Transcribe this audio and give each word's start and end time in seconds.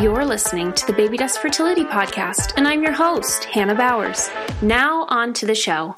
You're 0.00 0.24
listening 0.24 0.72
to 0.74 0.86
the 0.86 0.92
Baby 0.92 1.16
Dust 1.16 1.42
Fertility 1.42 1.82
Podcast, 1.82 2.52
and 2.56 2.68
I'm 2.68 2.84
your 2.84 2.92
host, 2.92 3.46
Hannah 3.46 3.74
Bowers. 3.74 4.30
Now, 4.62 5.06
on 5.08 5.32
to 5.32 5.44
the 5.44 5.56
show. 5.56 5.92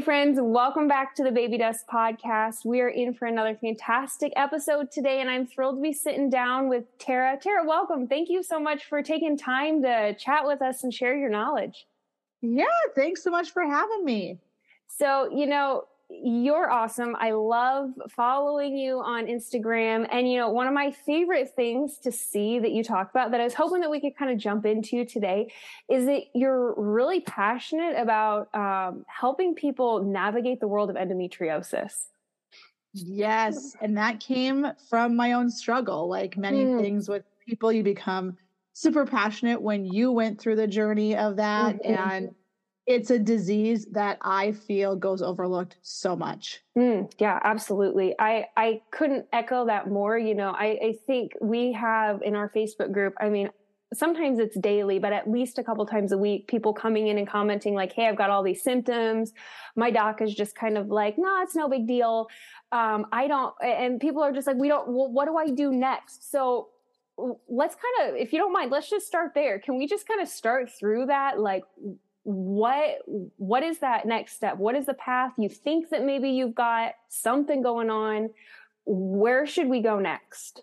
Hey, 0.00 0.04
friends, 0.04 0.38
welcome 0.40 0.88
back 0.88 1.14
to 1.16 1.22
the 1.22 1.30
Baby 1.30 1.58
Dust 1.58 1.86
Podcast. 1.86 2.64
We 2.64 2.80
are 2.80 2.88
in 2.88 3.12
for 3.12 3.26
another 3.26 3.54
fantastic 3.54 4.32
episode 4.34 4.90
today, 4.90 5.20
and 5.20 5.28
I'm 5.28 5.46
thrilled 5.46 5.76
to 5.76 5.82
be 5.82 5.92
sitting 5.92 6.30
down 6.30 6.70
with 6.70 6.84
Tara. 6.98 7.36
Tara, 7.38 7.66
welcome. 7.66 8.06
Thank 8.08 8.30
you 8.30 8.42
so 8.42 8.58
much 8.58 8.86
for 8.86 9.02
taking 9.02 9.36
time 9.36 9.82
to 9.82 10.14
chat 10.14 10.46
with 10.46 10.62
us 10.62 10.84
and 10.84 10.94
share 10.94 11.18
your 11.18 11.28
knowledge. 11.28 11.86
Yeah, 12.40 12.64
thanks 12.96 13.22
so 13.22 13.30
much 13.30 13.50
for 13.50 13.62
having 13.62 14.02
me. 14.02 14.38
So, 14.88 15.28
you 15.30 15.44
know, 15.44 15.84
you're 16.10 16.70
awesome. 16.70 17.14
I 17.18 17.30
love 17.30 17.90
following 18.10 18.76
you 18.76 18.98
on 19.00 19.26
Instagram. 19.26 20.06
And, 20.10 20.30
you 20.30 20.38
know, 20.38 20.50
one 20.50 20.66
of 20.66 20.74
my 20.74 20.90
favorite 20.90 21.54
things 21.54 21.98
to 21.98 22.12
see 22.12 22.58
that 22.58 22.72
you 22.72 22.82
talk 22.82 23.10
about 23.10 23.30
that 23.30 23.40
I 23.40 23.44
was 23.44 23.54
hoping 23.54 23.80
that 23.80 23.90
we 23.90 24.00
could 24.00 24.16
kind 24.16 24.30
of 24.30 24.38
jump 24.38 24.66
into 24.66 25.04
today 25.04 25.52
is 25.88 26.06
that 26.06 26.22
you're 26.34 26.74
really 26.74 27.20
passionate 27.20 27.96
about 27.96 28.54
um, 28.54 29.04
helping 29.06 29.54
people 29.54 30.02
navigate 30.02 30.60
the 30.60 30.68
world 30.68 30.90
of 30.90 30.96
endometriosis. 30.96 32.08
Yes. 32.92 33.76
And 33.80 33.96
that 33.96 34.18
came 34.20 34.66
from 34.88 35.14
my 35.14 35.32
own 35.32 35.48
struggle. 35.48 36.08
Like 36.08 36.36
many 36.36 36.64
mm. 36.64 36.80
things 36.80 37.08
with 37.08 37.22
people, 37.46 37.72
you 37.72 37.82
become 37.82 38.36
super 38.72 39.06
passionate 39.06 39.62
when 39.62 39.84
you 39.84 40.10
went 40.10 40.40
through 40.40 40.56
the 40.56 40.66
journey 40.66 41.16
of 41.16 41.36
that. 41.36 41.76
Mm-hmm. 41.76 41.94
And 41.94 42.34
it's 42.90 43.10
a 43.10 43.18
disease 43.20 43.86
that 43.92 44.18
I 44.20 44.50
feel 44.50 44.96
goes 44.96 45.22
overlooked 45.22 45.76
so 45.80 46.16
much. 46.16 46.60
Mm, 46.76 47.10
yeah, 47.20 47.38
absolutely. 47.44 48.16
I 48.18 48.46
I 48.56 48.82
couldn't 48.90 49.26
echo 49.32 49.66
that 49.66 49.88
more. 49.88 50.18
You 50.18 50.34
know, 50.34 50.50
I, 50.50 50.78
I 50.82 50.94
think 51.06 51.32
we 51.40 51.72
have 51.72 52.20
in 52.22 52.34
our 52.34 52.50
Facebook 52.50 52.90
group. 52.92 53.14
I 53.20 53.28
mean, 53.28 53.50
sometimes 53.94 54.40
it's 54.40 54.58
daily, 54.58 54.98
but 54.98 55.12
at 55.12 55.30
least 55.30 55.58
a 55.58 55.62
couple 55.62 55.86
times 55.86 56.10
a 56.10 56.18
week, 56.18 56.48
people 56.48 56.72
coming 56.72 57.06
in 57.06 57.16
and 57.16 57.28
commenting 57.28 57.74
like, 57.74 57.92
"Hey, 57.92 58.08
I've 58.08 58.18
got 58.18 58.28
all 58.28 58.42
these 58.42 58.62
symptoms. 58.62 59.32
My 59.76 59.92
doc 59.92 60.20
is 60.20 60.34
just 60.34 60.56
kind 60.56 60.76
of 60.76 60.88
like, 60.88 61.16
no, 61.16 61.28
nah, 61.28 61.42
it's 61.42 61.54
no 61.54 61.68
big 61.68 61.86
deal. 61.86 62.26
Um, 62.72 63.06
I 63.12 63.28
don't." 63.28 63.54
And 63.62 64.00
people 64.00 64.20
are 64.24 64.32
just 64.32 64.48
like, 64.48 64.56
"We 64.56 64.66
don't. 64.66 64.88
Well, 64.88 65.12
what 65.12 65.26
do 65.26 65.36
I 65.36 65.46
do 65.46 65.70
next?" 65.70 66.28
So 66.28 66.70
let's 67.48 67.76
kind 67.76 68.10
of, 68.10 68.16
if 68.16 68.32
you 68.32 68.38
don't 68.38 68.52
mind, 68.52 68.72
let's 68.72 68.90
just 68.90 69.06
start 69.06 69.32
there. 69.34 69.60
Can 69.60 69.78
we 69.78 69.86
just 69.86 70.08
kind 70.08 70.20
of 70.20 70.28
start 70.28 70.70
through 70.70 71.06
that? 71.06 71.38
Like, 71.38 71.64
what 72.24 72.98
what 73.36 73.62
is 73.62 73.78
that 73.78 74.06
next 74.06 74.34
step? 74.34 74.56
What 74.58 74.74
is 74.74 74.86
the 74.86 74.94
path 74.94 75.32
you 75.38 75.48
think 75.48 75.90
that 75.90 76.04
maybe 76.04 76.30
you've 76.30 76.54
got 76.54 76.94
something 77.08 77.62
going 77.62 77.90
on? 77.90 78.30
Where 78.84 79.46
should 79.46 79.68
we 79.68 79.80
go 79.80 79.98
next? 79.98 80.62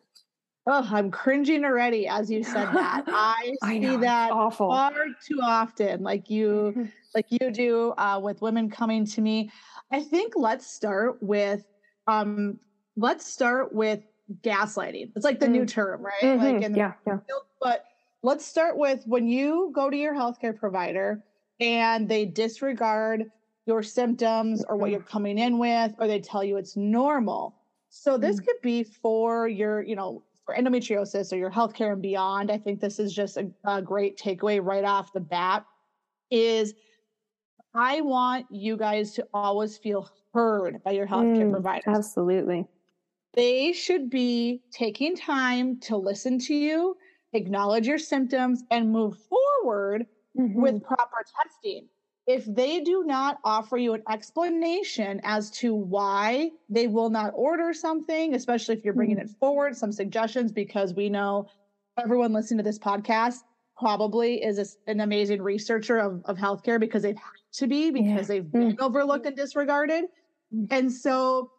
Oh 0.69 0.85
i'm 0.91 1.09
cringing 1.11 1.63
already 1.63 2.07
as 2.07 2.29
you 2.29 2.43
said 2.43 2.71
that. 2.73 3.05
I 3.07 3.45
see 3.45 3.57
I 3.61 3.77
know, 3.77 3.97
that 3.99 4.31
awful. 4.31 4.69
far 4.69 4.93
too 5.25 5.39
often 5.41 6.03
like 6.03 6.29
you 6.29 6.89
like 7.15 7.25
you 7.29 7.51
do 7.51 7.93
uh, 7.97 8.19
with 8.21 8.41
women 8.41 8.69
coming 8.69 9.05
to 9.05 9.21
me. 9.21 9.49
I 9.91 10.03
think 10.03 10.33
let's 10.35 10.67
start 10.67 11.23
with 11.23 11.63
um 12.05 12.59
let's 12.97 13.25
start 13.25 13.73
with 13.73 14.01
gaslighting. 14.41 15.11
It's 15.15 15.23
like 15.23 15.39
the 15.39 15.47
mm. 15.47 15.51
new 15.51 15.65
term 15.65 16.03
right? 16.03 16.21
Mm-hmm. 16.21 16.43
like 16.43 16.63
in 16.63 16.75
yeah, 16.75 16.93
yeah. 17.07 17.19
but 17.61 17.85
let's 18.21 18.45
start 18.45 18.77
with 18.77 19.03
when 19.05 19.27
you 19.27 19.71
go 19.73 19.89
to 19.89 19.95
your 19.95 20.13
healthcare 20.13 20.55
provider 20.55 21.23
and 21.59 22.07
they 22.07 22.25
disregard 22.25 23.31
your 23.65 23.83
symptoms 23.83 24.63
or 24.67 24.77
what 24.77 24.91
you're 24.91 24.99
mm-hmm. 24.99 25.09
coming 25.09 25.37
in 25.37 25.59
with, 25.59 25.93
or 25.99 26.07
they 26.07 26.19
tell 26.19 26.43
you 26.43 26.57
it's 26.57 26.77
normal. 26.77 27.55
So 27.89 28.17
this 28.17 28.39
mm. 28.39 28.45
could 28.45 28.61
be 28.61 28.83
for 28.83 29.47
your, 29.47 29.81
you 29.81 29.95
know, 29.95 30.23
for 30.45 30.55
endometriosis 30.55 31.33
or 31.33 31.35
your 31.35 31.51
healthcare 31.51 31.91
and 31.93 32.01
beyond. 32.01 32.49
I 32.51 32.57
think 32.57 32.79
this 32.79 32.99
is 32.99 33.13
just 33.13 33.37
a, 33.37 33.49
a 33.65 33.81
great 33.81 34.17
takeaway 34.17 34.63
right 34.63 34.85
off 34.85 35.13
the 35.13 35.19
bat 35.19 35.65
is 36.31 36.73
I 37.73 38.01
want 38.01 38.47
you 38.49 38.77
guys 38.77 39.13
to 39.13 39.27
always 39.33 39.77
feel 39.77 40.09
heard 40.33 40.81
by 40.83 40.91
your 40.91 41.05
healthcare 41.05 41.47
mm, 41.47 41.51
providers. 41.51 41.83
Absolutely. 41.87 42.65
They 43.33 43.73
should 43.73 44.09
be 44.09 44.63
taking 44.71 45.15
time 45.15 45.79
to 45.81 45.97
listen 45.97 46.39
to 46.39 46.55
you, 46.55 46.97
acknowledge 47.33 47.85
your 47.85 47.99
symptoms, 47.99 48.63
and 48.71 48.91
move 48.91 49.17
forward 49.29 50.05
mm-hmm. 50.37 50.61
with 50.61 50.83
proper 50.83 51.25
testing. 51.41 51.87
If 52.25 52.43
they 52.45 52.81
do 52.81 53.05
not 53.05 53.39
offer 53.45 53.77
you 53.77 53.93
an 53.93 54.03
explanation 54.09 55.21
as 55.23 55.49
to 55.51 55.73
why 55.73 56.51
they 56.69 56.87
will 56.87 57.09
not 57.09 57.31
order 57.35 57.73
something, 57.73 58.35
especially 58.35 58.75
if 58.75 58.83
you're 58.83 58.93
bringing 58.93 59.15
mm-hmm. 59.15 59.27
it 59.27 59.39
forward, 59.39 59.77
some 59.77 59.93
suggestions, 59.93 60.51
because 60.51 60.93
we 60.93 61.09
know 61.09 61.47
everyone 61.97 62.33
listening 62.33 62.57
to 62.57 62.63
this 62.63 62.77
podcast 62.77 63.43
probably 63.77 64.43
is 64.43 64.59
a, 64.59 64.91
an 64.91 64.99
amazing 64.99 65.41
researcher 65.41 65.99
of, 65.99 66.21
of 66.25 66.37
healthcare 66.37 66.79
because 66.79 67.03
they've 67.03 67.15
had 67.15 67.31
to 67.53 67.67
be, 67.67 67.91
because 67.91 68.07
yeah. 68.07 68.21
they've 68.23 68.51
been 68.51 68.71
mm-hmm. 68.73 68.83
overlooked 68.83 69.25
and 69.25 69.35
disregarded. 69.35 70.05
Mm-hmm. 70.53 70.65
And 70.71 70.91
so 70.91 71.51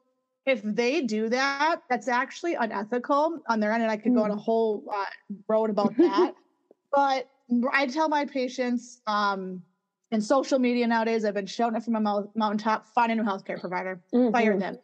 if 0.45 0.61
they 0.63 1.03
do 1.03 1.29
that, 1.29 1.83
that's 1.89 2.09
actually 2.09 2.55
unethical 2.55 3.41
on 3.49 3.61
their 3.61 3.73
end. 3.73 3.83
And 3.83 3.93
I 3.93 3.97
could 3.97 4.15
go 4.15 4.25
on 4.25 4.31
a 4.31 4.37
whole 4.37 4.85
uh, 4.93 5.05
road 5.49 5.71
about 5.71 5.97
that. 5.97 6.35
but 6.93 7.29
I 7.73 7.87
tell 7.87 8.09
my 8.09 8.25
patients 8.25 9.01
um, 9.07 9.63
in 10.11 10.21
social 10.21 10.59
media 10.59 10.87
nowadays, 10.87 11.25
I've 11.25 11.35
been 11.35 11.47
shouting 11.47 11.77
it 11.77 11.85
from 11.85 11.97
a 11.97 12.29
mountaintop, 12.35 12.87
find 12.87 13.13
a 13.13 13.15
new 13.15 13.23
healthcare 13.23 13.61
provider, 13.61 14.01
mm-hmm. 14.15 14.33
fire 14.33 14.59
them. 14.59 14.79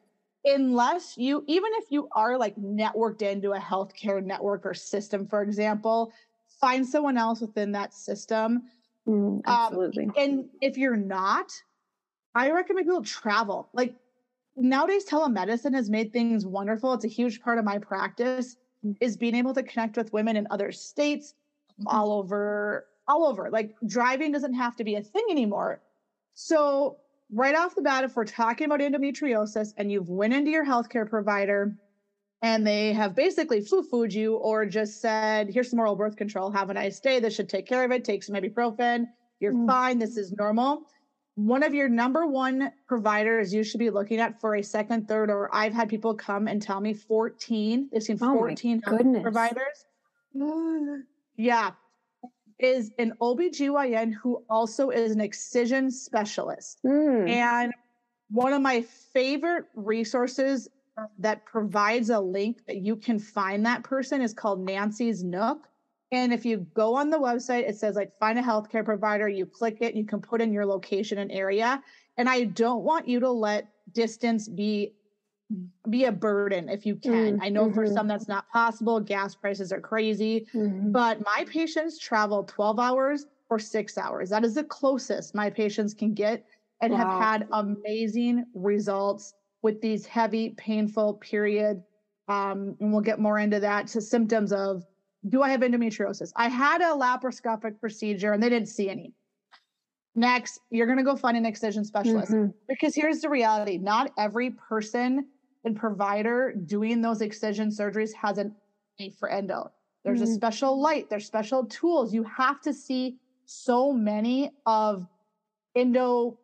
Unless 0.45 1.17
you, 1.17 1.43
even 1.47 1.71
if 1.77 1.91
you 1.91 2.09
are 2.13 2.37
like 2.37 2.55
networked 2.57 3.23
into 3.23 3.53
a 3.53 3.59
healthcare 3.59 4.23
network 4.23 4.67
or 4.67 4.75
system, 4.75 5.27
for 5.27 5.43
example, 5.43 6.13
find 6.61 6.87
someone 6.87 7.17
else 7.17 7.41
within 7.41 7.73
that 7.73 7.95
system. 7.95 8.63
Mm, 9.09 9.43
absolutely. 9.47 10.05
Um, 10.05 10.13
and 10.17 10.45
if 10.61 10.77
you're 10.77 10.97
not, 10.97 11.51
I 12.35 12.51
recommend 12.51 12.87
people 12.87 13.03
travel. 13.03 13.69
Like 13.73 13.95
nowadays, 14.57 15.07
telemedicine 15.07 15.75
has 15.75 15.89
made 15.89 16.13
things 16.13 16.45
wonderful. 16.45 16.93
It's 16.93 17.05
a 17.05 17.09
huge 17.09 17.41
part 17.41 17.59
of 17.59 17.65
my 17.65 17.79
practice 17.79 18.57
is 19.01 19.17
being 19.17 19.35
able 19.35 19.55
to 19.55 19.63
connect 19.63 19.97
with 19.97 20.13
women 20.13 20.37
in 20.37 20.47
other 20.51 20.71
states, 20.73 21.35
all 21.87 22.13
over 22.13 22.87
all 23.07 23.27
over. 23.27 23.51
Like 23.51 23.75
driving 23.87 24.33
doesn't 24.33 24.55
have 24.55 24.77
to 24.77 24.85
be 24.85 24.95
a 24.95 25.03
thing 25.03 25.25
anymore. 25.31 25.83
So 26.35 26.99
right 27.33 27.55
off 27.55 27.75
the 27.75 27.83
bat 27.83 28.05
if 28.05 28.17
we're 28.17 28.25
talking 28.25 28.67
about 28.67 28.81
endometriosis 28.81 29.75
and 29.77 29.91
you've 29.91 30.09
went 30.09 30.33
into 30.33 30.51
your 30.51 30.65
healthcare 30.65 31.09
provider 31.09 31.77
and 32.43 32.67
they 32.67 32.93
have 32.93 33.15
basically 33.15 33.61
foo-fooed 33.61 34.13
you 34.13 34.35
or 34.37 34.67
just 34.67 35.01
said 35.01 35.49
here's 35.49 35.71
some 35.71 35.79
oral 35.79 35.97
birth 35.97 36.17
control. 36.17 36.51
Have 36.51 36.71
a 36.71 36.75
nice 36.75 37.01
day. 37.01 37.21
This 37.21 37.35
should 37.35 37.49
take 37.49 37.67
care 37.67 37.85
of 37.85 37.91
it. 37.91 38.05
Take 38.05 38.23
some 38.23 38.37
ibuprofen. 38.37 39.07
You're 39.41 39.55
mm. 39.55 39.67
fine. 39.67 39.99
This 39.99 40.17
is 40.17 40.33
normal. 40.33 40.85
One 41.37 41.63
of 41.65 41.75
your 41.75 41.89
number 41.89 42.27
one 42.27 42.71
providers 42.87 43.53
you 43.53 43.65
should 43.65 43.81
be 43.81 43.91
looking 43.91 44.21
at 44.21 44.41
for 44.41 44.55
a 44.55 44.63
second 44.63 45.09
third 45.09 45.31
or 45.31 45.53
i've 45.53 45.73
had 45.73 45.89
people 45.89 46.15
come 46.15 46.47
and 46.47 46.63
tell 46.63 46.81
me 46.81 46.95
14 46.95 47.89
they've 47.93 48.03
seen 48.03 48.19
14 48.19 48.83
oh 48.87 49.21
providers 49.21 49.85
Yeah. 51.37 51.73
Is 52.59 52.93
an 52.99 53.15
OBGYN 53.21 54.15
who 54.15 54.45
also 54.49 54.91
is 54.91 55.13
an 55.13 55.21
excision 55.21 55.91
specialist. 55.91 56.81
Mm. 56.85 57.29
And 57.29 57.73
one 58.31 58.53
of 58.53 58.63
my 58.63 58.83
favorite 59.13 59.65
resources 59.75 60.69
that 61.19 61.45
provides 61.45 62.11
a 62.11 62.21
link 62.21 62.65
that 62.67 62.77
you 62.77 62.97
can 62.97 63.19
find 63.19 63.67
that 63.67 63.83
person 63.83 64.23
is 64.23 64.33
called 64.33 64.61
Nancy's 64.61 65.25
Nook. 65.25 65.67
And 66.13 66.33
if 66.33 66.45
you 66.45 66.59
go 66.75 66.95
on 66.95 67.11
the 67.11 67.19
website, 67.19 67.69
it 67.69 67.77
says 67.77 67.97
like 67.97 68.17
find 68.19 68.39
a 68.39 68.43
healthcare 68.43 68.85
provider, 68.85 69.29
you 69.29 69.47
click 69.47 69.79
it, 69.81 69.95
you 69.95 70.05
can 70.05 70.21
put 70.21 70.41
in 70.41 70.53
your 70.53 70.65
location 70.65 71.19
and 71.19 71.33
area. 71.33 71.83
And 72.17 72.29
I 72.29 72.45
don't 72.45 72.83
want 72.83 73.09
you 73.09 73.19
to 73.21 73.31
let 73.31 73.69
distance 73.93 74.49
be 74.49 74.95
be 75.91 76.05
a 76.05 76.13
burden 76.13 76.69
if 76.69 76.87
you 76.87 76.97
can. 76.97 77.35
Mm-hmm. 77.35 77.43
I 77.43 77.49
know 77.49 77.71
for 77.73 77.85
mm-hmm. 77.85 77.95
some 77.95 78.09
that's 78.09 78.29
not 78.29 78.49
possible. 78.51 79.01
Gas 79.01 79.35
prices 79.35 79.73
are 79.73 79.81
crazy, 79.81 80.47
mm-hmm. 80.55 80.91
but 80.93 81.21
my 81.25 81.45
patients 81.49 81.99
travel 81.99 82.45
12 82.45 82.79
hours 82.79 83.27
or 83.51 83.59
six 83.59 83.99
hours. 83.99 84.31
That 84.31 84.45
is 84.45 84.55
the 84.55 84.65
closest 84.65 85.35
my 85.35 85.51
patients 85.51 85.95
can 85.95 86.15
get 86.15 86.45
and 86.81 86.93
wow. 86.93 86.99
have 86.99 87.23
had 87.23 87.49
amazing 87.53 88.47
results 88.55 89.35
with 89.63 89.81
these 89.81 90.07
heavy, 90.07 90.51
painful 90.51 91.15
period. 91.15 91.83
Um, 92.29 92.77
and 92.81 92.93
we'll 92.93 93.03
get 93.03 93.19
more 93.19 93.39
into 93.39 93.61
that 93.61 93.87
to 93.89 94.01
symptoms 94.01 94.53
of 94.53 94.85
do 95.29 95.43
I 95.43 95.51
have 95.51 95.61
endometriosis? 95.61 96.33
I 96.37 96.49
had 96.49 96.81
a 96.81 96.95
laparoscopic 96.95 97.81
procedure 97.81 98.33
and 98.33 98.43
they 98.43 98.49
didn't 98.49 98.69
see 98.69 98.91
any. 98.91 99.13
Next, 100.15 100.61
you're 100.71 100.87
going 100.87 100.99
to 100.99 101.05
go 101.05 101.17
find 101.17 101.37
an 101.37 101.47
excision 101.47 101.85
specialist 101.85 102.33
mm-hmm. 102.33 102.51
because 102.69 102.95
here's 102.95 103.21
the 103.21 103.29
reality 103.29 103.79
not 103.79 104.13
every 104.17 104.51
person 104.51 105.27
and 105.65 105.77
provider 105.77 106.55
doing 106.67 107.01
those 107.01 107.21
excision 107.21 107.69
surgeries 107.69 108.13
has 108.13 108.39
an 108.39 108.55
A 109.01 109.11
for 109.11 109.29
endo. 109.29 109.71
There's 110.05 110.21
mm-hmm. 110.21 110.33
a 110.33 110.35
special 110.35 110.81
light, 110.81 111.09
there's 111.09 111.27
special 111.27 111.65
tools. 111.65 112.13
You 112.13 112.25
have 112.25 112.61
to 112.63 112.73
see 112.73 113.17
so 113.47 113.93
many 113.93 114.51
of 114.67 115.07
endo 115.75 116.39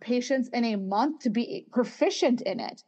patients 0.00 0.48
in 0.52 0.64
a 0.64 0.76
month 0.76 1.20
to 1.22 1.30
be 1.30 1.66
proficient 1.72 2.42
in 2.42 2.60
it. 2.60 2.84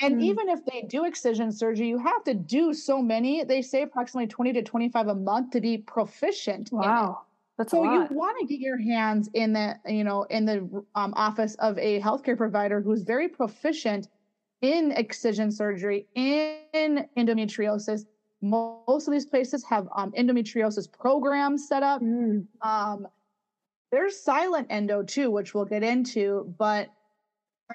And 0.00 0.16
mm. 0.16 0.24
even 0.24 0.48
if 0.48 0.64
they 0.66 0.82
do 0.82 1.04
excision 1.04 1.50
surgery, 1.50 1.88
you 1.88 1.98
have 1.98 2.22
to 2.24 2.34
do 2.34 2.74
so 2.74 3.00
many. 3.00 3.44
They 3.44 3.62
say 3.62 3.82
approximately 3.82 4.28
20 4.28 4.52
to 4.54 4.62
25 4.62 5.08
a 5.08 5.14
month 5.14 5.50
to 5.52 5.60
be 5.60 5.78
proficient. 5.78 6.70
Wow. 6.70 7.22
That's 7.56 7.70
so 7.70 7.82
you 7.84 8.06
want 8.10 8.38
to 8.40 8.46
get 8.46 8.60
your 8.60 8.76
hands 8.76 9.30
in 9.32 9.54
the, 9.54 9.76
you 9.86 10.04
know, 10.04 10.24
in 10.24 10.44
the 10.44 10.84
um, 10.94 11.14
office 11.16 11.54
of 11.54 11.78
a 11.78 12.00
healthcare 12.00 12.36
provider 12.36 12.82
who's 12.82 13.02
very 13.02 13.28
proficient 13.28 14.08
in 14.62 14.92
excision 14.92 15.50
surgery, 15.50 16.06
in 16.14 17.06
endometriosis. 17.16 18.06
Most 18.42 19.08
of 19.08 19.12
these 19.12 19.26
places 19.26 19.64
have 19.64 19.88
um, 19.96 20.12
endometriosis 20.12 20.90
programs 20.90 21.68
set 21.68 21.82
up. 21.82 22.02
Mm. 22.02 22.46
Um, 22.60 23.08
there's 23.90 24.20
silent 24.20 24.66
endo 24.70 25.02
too, 25.02 25.30
which 25.30 25.54
we'll 25.54 25.64
get 25.64 25.82
into, 25.82 26.52
but 26.58 26.90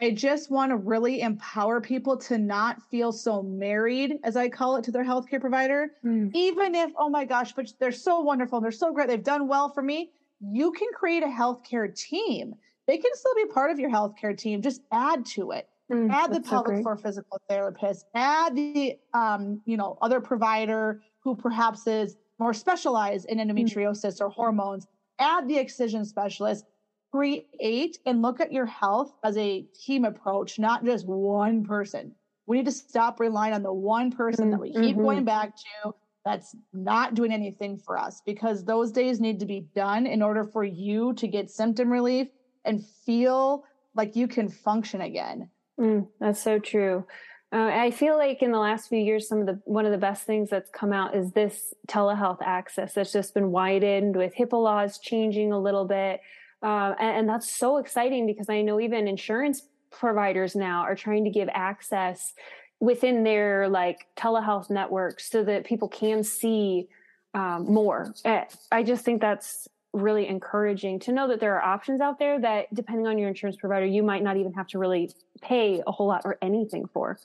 I 0.02 0.12
just 0.12 0.50
want 0.52 0.70
to 0.72 0.78
really 0.78 1.22
empower 1.22 1.82
people 1.82 2.16
to 2.18 2.38
not 2.38 2.82
feel 2.90 3.12
so 3.12 3.44
married, 3.44 4.20
as 4.24 4.38
I 4.38 4.48
call 4.48 4.78
it, 4.78 4.84
to 4.86 4.92
their 4.92 5.04
healthcare 5.04 5.42
provider. 5.42 5.92
Mm. 6.06 6.32
Even 6.34 6.76
if, 6.76 6.92
oh 6.98 7.10
my 7.10 7.26
gosh, 7.26 7.54
but 7.54 7.74
they're 7.80 7.92
so 7.92 8.22
wonderful, 8.22 8.62
they're 8.62 8.72
so 8.72 8.94
great, 8.94 9.08
they've 9.10 9.24
done 9.24 9.48
well 9.48 9.70
for 9.70 9.82
me. 9.82 10.12
You 10.40 10.72
can 10.72 10.88
create 10.94 11.24
a 11.24 11.28
healthcare 11.28 11.94
team. 11.94 12.56
They 12.88 12.98
can 12.98 13.12
still 13.14 13.36
be 13.36 13.46
part 13.46 13.72
of 13.72 13.80
your 13.80 13.90
healthcare 13.90 14.38
team. 14.38 14.62
Just 14.62 14.82
add 14.92 15.26
to 15.28 15.52
it. 15.52 15.68
Mm, 15.92 16.10
add 16.12 16.34
the 16.34 16.42
pelvic 16.42 16.78
so 16.78 16.82
floor 16.82 16.98
physical 16.98 17.40
therapist. 17.50 18.06
Add 18.16 18.56
the, 18.56 18.98
um, 19.14 19.62
you 19.66 19.78
know, 19.78 19.98
other 20.02 20.22
provider 20.22 21.02
who 21.20 21.36
perhaps 21.36 21.86
is 21.88 22.16
more 22.40 22.54
specialized 22.54 23.28
in 23.28 23.38
hmm. 23.38 23.50
endometriosis 23.50 24.18
mm. 24.18 24.22
or 24.22 24.30
hormones. 24.30 24.88
Add 25.20 25.48
the 25.48 25.58
excision 25.58 26.06
specialist 26.06 26.66
create 27.12 28.00
and 28.06 28.22
look 28.22 28.40
at 28.40 28.52
your 28.52 28.66
health 28.66 29.14
as 29.24 29.38
a 29.38 29.62
team 29.80 30.06
approach, 30.06 30.58
not 30.58 30.86
just 30.86 31.06
one 31.06 31.64
person. 31.64 32.14
We 32.48 32.58
need 32.58 32.66
to 32.66 32.72
stop 32.72 33.20
relying 33.20 33.54
on 33.54 33.64
the 33.64 33.74
one 33.74 34.12
person 34.12 34.46
mm-hmm. 34.46 34.52
that 34.52 34.62
we 34.62 34.74
keep 34.74 34.96
mm-hmm. 34.96 35.04
going 35.04 35.26
back 35.26 35.56
to 35.56 35.94
that's 36.24 36.56
not 36.72 37.16
doing 37.16 37.32
anything 37.32 37.78
for 37.78 37.98
us 37.98 38.22
because 38.26 38.64
those 38.64 38.92
days 38.92 39.20
need 39.20 39.40
to 39.40 39.46
be 39.46 39.68
done 39.74 40.06
in 40.06 40.22
order 40.22 40.44
for 40.44 40.64
you 40.64 41.14
to 41.14 41.28
get 41.28 41.50
symptom 41.50 41.92
relief 41.92 42.28
and 42.64 42.86
feel 42.86 43.66
like 43.96 44.16
you 44.16 44.28
can 44.28 44.48
function 44.48 45.02
again. 45.02 45.50
Mm, 45.80 46.08
that's 46.20 46.42
so 46.42 46.60
true. 46.60 47.06
Uh, 47.54 47.70
I 47.74 47.92
feel 47.92 48.18
like 48.18 48.42
in 48.42 48.52
the 48.52 48.60
last 48.60 48.88
few 48.88 49.00
years, 49.00 49.28
some 49.28 49.42
of 49.42 49.46
the 49.46 49.60
one 49.66 49.86
of 49.86 49.92
the 49.92 49.98
best 49.98 50.24
things 50.24 50.50
that's 50.50 50.70
come 50.70 50.94
out 50.94 51.16
is 51.16 51.32
this 51.34 51.74
telehealth 51.88 52.42
access 52.42 52.94
that's 52.94 53.12
just 53.12 53.34
been 53.34 53.52
widened 53.52 54.16
with 54.16 54.34
HIPAA 54.36 54.64
laws 54.64 55.00
changing 55.00 55.52
a 55.52 55.60
little 55.60 55.86
bit. 55.86 56.22
Uh, 56.64 56.94
and, 57.00 57.20
and 57.20 57.30
that's 57.30 57.54
so 57.54 57.78
exciting 57.78 58.26
because 58.26 58.48
I 58.50 58.62
know 58.62 58.80
even 58.80 59.08
insurance 59.08 59.64
providers 59.92 60.56
now 60.56 60.82
are 60.84 60.96
trying 60.96 61.26
to 61.26 61.30
give 61.30 61.50
access 61.54 62.34
within 62.80 63.24
their 63.24 63.68
like 63.68 64.08
telehealth 64.16 64.70
networks 64.70 65.30
so 65.30 65.44
that 65.44 65.66
people 65.66 65.90
can 65.90 66.24
see 66.24 66.88
um, 67.34 67.66
more. 67.72 68.14
I 68.72 68.84
just 68.84 69.04
think 69.04 69.22
that's 69.22 69.68
really 69.94 70.28
encouraging 70.28 71.00
to 71.00 71.12
know 71.12 71.28
that 71.28 71.40
there 71.40 71.56
are 71.56 71.62
options 71.62 72.00
out 72.00 72.18
there 72.18 72.40
that 72.40 72.74
depending 72.74 73.08
on 73.08 73.18
your 73.18 73.28
insurance 73.28 73.58
provider 73.58 73.86
you 73.86 74.02
might 74.04 74.24
not 74.24 74.38
even 74.38 74.54
have 74.54 74.68
to 74.68 74.80
really 74.80 75.12
pay 75.42 75.82
a 75.86 75.92
whole 75.92 76.08
lot 76.08 76.22
or 76.24 76.38
anything 76.42 76.88
for 76.88 77.20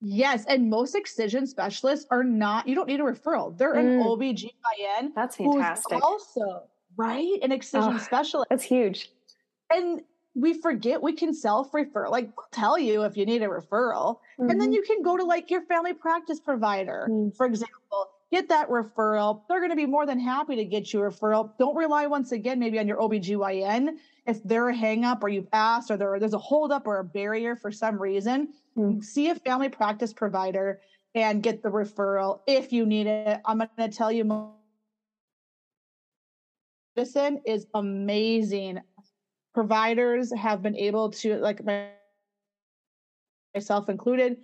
yes 0.00 0.44
and 0.46 0.68
most 0.68 0.94
excision 0.94 1.46
specialists 1.46 2.06
are 2.10 2.22
not 2.22 2.68
you 2.68 2.74
don't 2.74 2.88
need 2.88 3.00
a 3.00 3.02
referral 3.02 3.56
they're 3.56 3.74
mm. 3.74 3.80
an 3.80 4.02
obgyn 4.02 5.14
that's 5.14 5.36
fantastic 5.36 6.02
also 6.04 6.62
right? 6.98 7.38
An 7.42 7.52
excision 7.52 7.94
oh, 7.94 7.98
specialist. 7.98 8.50
That's 8.50 8.64
huge. 8.64 9.10
And 9.70 10.02
we 10.34 10.52
forget 10.52 11.00
we 11.00 11.14
can 11.14 11.32
self 11.32 11.72
refer. 11.72 12.08
Like, 12.08 12.30
we'll 12.36 12.46
tell 12.52 12.78
you 12.78 13.04
if 13.04 13.16
you 13.16 13.24
need 13.24 13.42
a 13.42 13.46
referral. 13.46 14.18
Mm-hmm. 14.38 14.50
And 14.50 14.60
then 14.60 14.68
mm-hmm. 14.68 14.72
you 14.74 14.82
can 14.82 15.02
go 15.02 15.16
to 15.16 15.24
like 15.24 15.50
your 15.50 15.62
family 15.62 15.94
practice 15.94 16.40
provider, 16.40 17.06
mm-hmm. 17.10 17.34
for 17.34 17.46
example, 17.46 18.10
get 18.30 18.48
that 18.48 18.68
referral. 18.68 19.42
They're 19.48 19.60
going 19.60 19.70
to 19.70 19.76
be 19.76 19.86
more 19.86 20.06
than 20.06 20.18
happy 20.18 20.56
to 20.56 20.64
get 20.64 20.92
you 20.92 21.02
a 21.02 21.10
referral. 21.10 21.50
Don't 21.58 21.76
rely 21.76 22.06
once 22.06 22.32
again, 22.32 22.58
maybe 22.58 22.78
on 22.78 22.86
your 22.86 22.98
OBGYN. 22.98 23.96
If 24.26 24.42
they're 24.44 24.68
a 24.68 24.76
hang 24.76 25.04
up 25.04 25.22
or 25.22 25.28
you've 25.28 25.48
asked 25.52 25.90
or 25.90 25.96
there, 25.96 26.18
there's 26.18 26.34
a 26.34 26.38
holdup 26.38 26.86
or 26.86 26.98
a 26.98 27.04
barrier 27.04 27.56
for 27.56 27.72
some 27.72 28.00
reason, 28.00 28.48
mm-hmm. 28.76 29.00
see 29.00 29.30
a 29.30 29.34
family 29.34 29.68
practice 29.68 30.12
provider 30.12 30.80
and 31.14 31.42
get 31.42 31.62
the 31.62 31.70
referral 31.70 32.40
if 32.46 32.72
you 32.72 32.84
need 32.84 33.06
it. 33.06 33.40
I'm 33.46 33.58
going 33.58 33.70
to 33.78 33.88
tell 33.88 34.12
you 34.12 34.52
medicine 36.96 37.40
is 37.46 37.66
amazing. 37.74 38.80
Providers 39.54 40.32
have 40.36 40.62
been 40.62 40.76
able 40.76 41.10
to, 41.10 41.36
like 41.38 41.62
myself 43.54 43.88
included, 43.88 44.36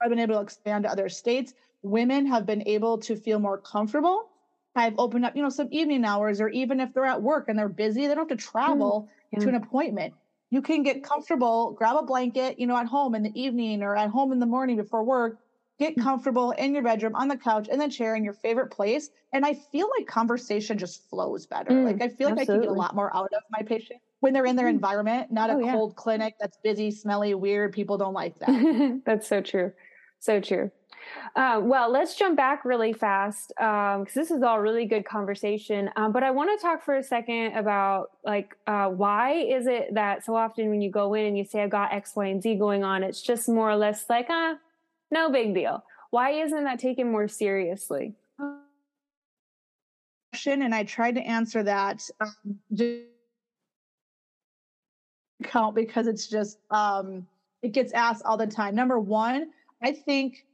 I've 0.00 0.10
been 0.10 0.18
able 0.18 0.36
to 0.36 0.40
expand 0.40 0.84
to 0.84 0.90
other 0.90 1.08
states. 1.08 1.54
Women 1.86 2.26
have 2.26 2.46
been 2.46 2.66
able 2.66 2.98
to 2.98 3.16
feel 3.16 3.38
more 3.38 3.58
comfortable. 3.58 4.28
I've 4.74 4.98
opened 4.98 5.24
up, 5.24 5.34
you 5.36 5.42
know, 5.42 5.48
some 5.48 5.68
evening 5.70 6.04
hours, 6.04 6.40
or 6.40 6.48
even 6.48 6.80
if 6.80 6.92
they're 6.92 7.06
at 7.06 7.22
work 7.22 7.48
and 7.48 7.58
they're 7.58 7.68
busy, 7.68 8.02
they 8.02 8.14
don't 8.14 8.28
have 8.28 8.38
to 8.38 8.44
travel 8.44 9.08
mm, 9.08 9.38
yeah. 9.38 9.40
to 9.40 9.48
an 9.48 9.54
appointment. 9.54 10.14
You 10.50 10.62
can 10.62 10.82
get 10.82 11.02
comfortable, 11.02 11.72
grab 11.72 11.96
a 11.96 12.02
blanket, 12.02 12.58
you 12.58 12.66
know, 12.66 12.76
at 12.76 12.86
home 12.86 13.14
in 13.14 13.22
the 13.22 13.40
evening 13.40 13.82
or 13.82 13.96
at 13.96 14.10
home 14.10 14.32
in 14.32 14.38
the 14.38 14.46
morning 14.46 14.76
before 14.76 15.02
work, 15.02 15.38
get 15.78 15.96
comfortable 15.96 16.52
in 16.52 16.74
your 16.74 16.82
bedroom 16.82 17.14
on 17.14 17.28
the 17.28 17.36
couch 17.36 17.68
in 17.68 17.78
the 17.78 17.88
chair 17.88 18.14
in 18.14 18.24
your 18.24 18.32
favorite 18.32 18.70
place 18.70 19.10
and 19.32 19.44
i 19.44 19.52
feel 19.52 19.88
like 19.98 20.06
conversation 20.06 20.78
just 20.78 21.08
flows 21.08 21.46
better 21.46 21.70
mm, 21.70 21.84
like 21.84 22.02
i 22.02 22.08
feel 22.08 22.30
like 22.30 22.40
absolutely. 22.40 22.42
i 22.42 22.46
can 22.46 22.60
get 22.62 22.70
a 22.70 22.72
lot 22.72 22.94
more 22.94 23.14
out 23.14 23.32
of 23.32 23.42
my 23.50 23.62
patient 23.62 24.00
when 24.20 24.32
they're 24.32 24.46
in 24.46 24.56
their 24.56 24.66
mm-hmm. 24.66 24.76
environment 24.76 25.30
not 25.30 25.50
oh, 25.50 25.58
a 25.58 25.72
cold 25.72 25.90
yeah. 25.90 26.02
clinic 26.02 26.34
that's 26.40 26.56
busy 26.62 26.90
smelly 26.90 27.34
weird 27.34 27.72
people 27.72 27.98
don't 27.98 28.14
like 28.14 28.38
that 28.38 29.02
that's 29.06 29.28
so 29.28 29.40
true 29.40 29.72
so 30.18 30.40
true 30.40 30.70
uh, 31.34 31.60
well, 31.62 31.90
let's 31.90 32.14
jump 32.14 32.36
back 32.36 32.64
really 32.64 32.92
fast 32.92 33.52
because 33.56 33.96
um, 33.96 34.06
this 34.14 34.30
is 34.30 34.42
all 34.42 34.60
really 34.60 34.86
good 34.86 35.04
conversation. 35.04 35.90
Um, 35.96 36.12
but 36.12 36.22
I 36.22 36.30
want 36.30 36.58
to 36.58 36.62
talk 36.62 36.84
for 36.84 36.96
a 36.96 37.02
second 37.02 37.56
about 37.56 38.10
like 38.24 38.56
uh, 38.66 38.88
why 38.88 39.32
is 39.34 39.66
it 39.66 39.94
that 39.94 40.24
so 40.24 40.34
often 40.34 40.70
when 40.70 40.80
you 40.80 40.90
go 40.90 41.14
in 41.14 41.26
and 41.26 41.38
you 41.38 41.44
say 41.44 41.62
I've 41.62 41.70
got 41.70 41.92
X, 41.92 42.14
Y, 42.16 42.26
and 42.26 42.42
Z 42.42 42.56
going 42.56 42.84
on, 42.84 43.02
it's 43.02 43.22
just 43.22 43.48
more 43.48 43.70
or 43.70 43.76
less 43.76 44.04
like 44.08 44.26
ah, 44.30 44.56
no 45.10 45.30
big 45.30 45.54
deal. 45.54 45.84
Why 46.10 46.30
isn't 46.30 46.64
that 46.64 46.78
taken 46.78 47.10
more 47.10 47.28
seriously? 47.28 48.14
And 50.46 50.74
I 50.74 50.84
tried 50.84 51.14
to 51.14 51.22
answer 51.22 51.62
that 51.62 52.02
um, 52.20 52.60
count 55.44 55.74
because 55.74 56.06
it's 56.06 56.26
just 56.26 56.58
um, 56.70 57.26
it 57.62 57.72
gets 57.72 57.92
asked 57.92 58.22
all 58.24 58.36
the 58.36 58.46
time. 58.46 58.74
Number 58.74 58.98
one, 58.98 59.50
I 59.82 59.92
think 59.92 60.44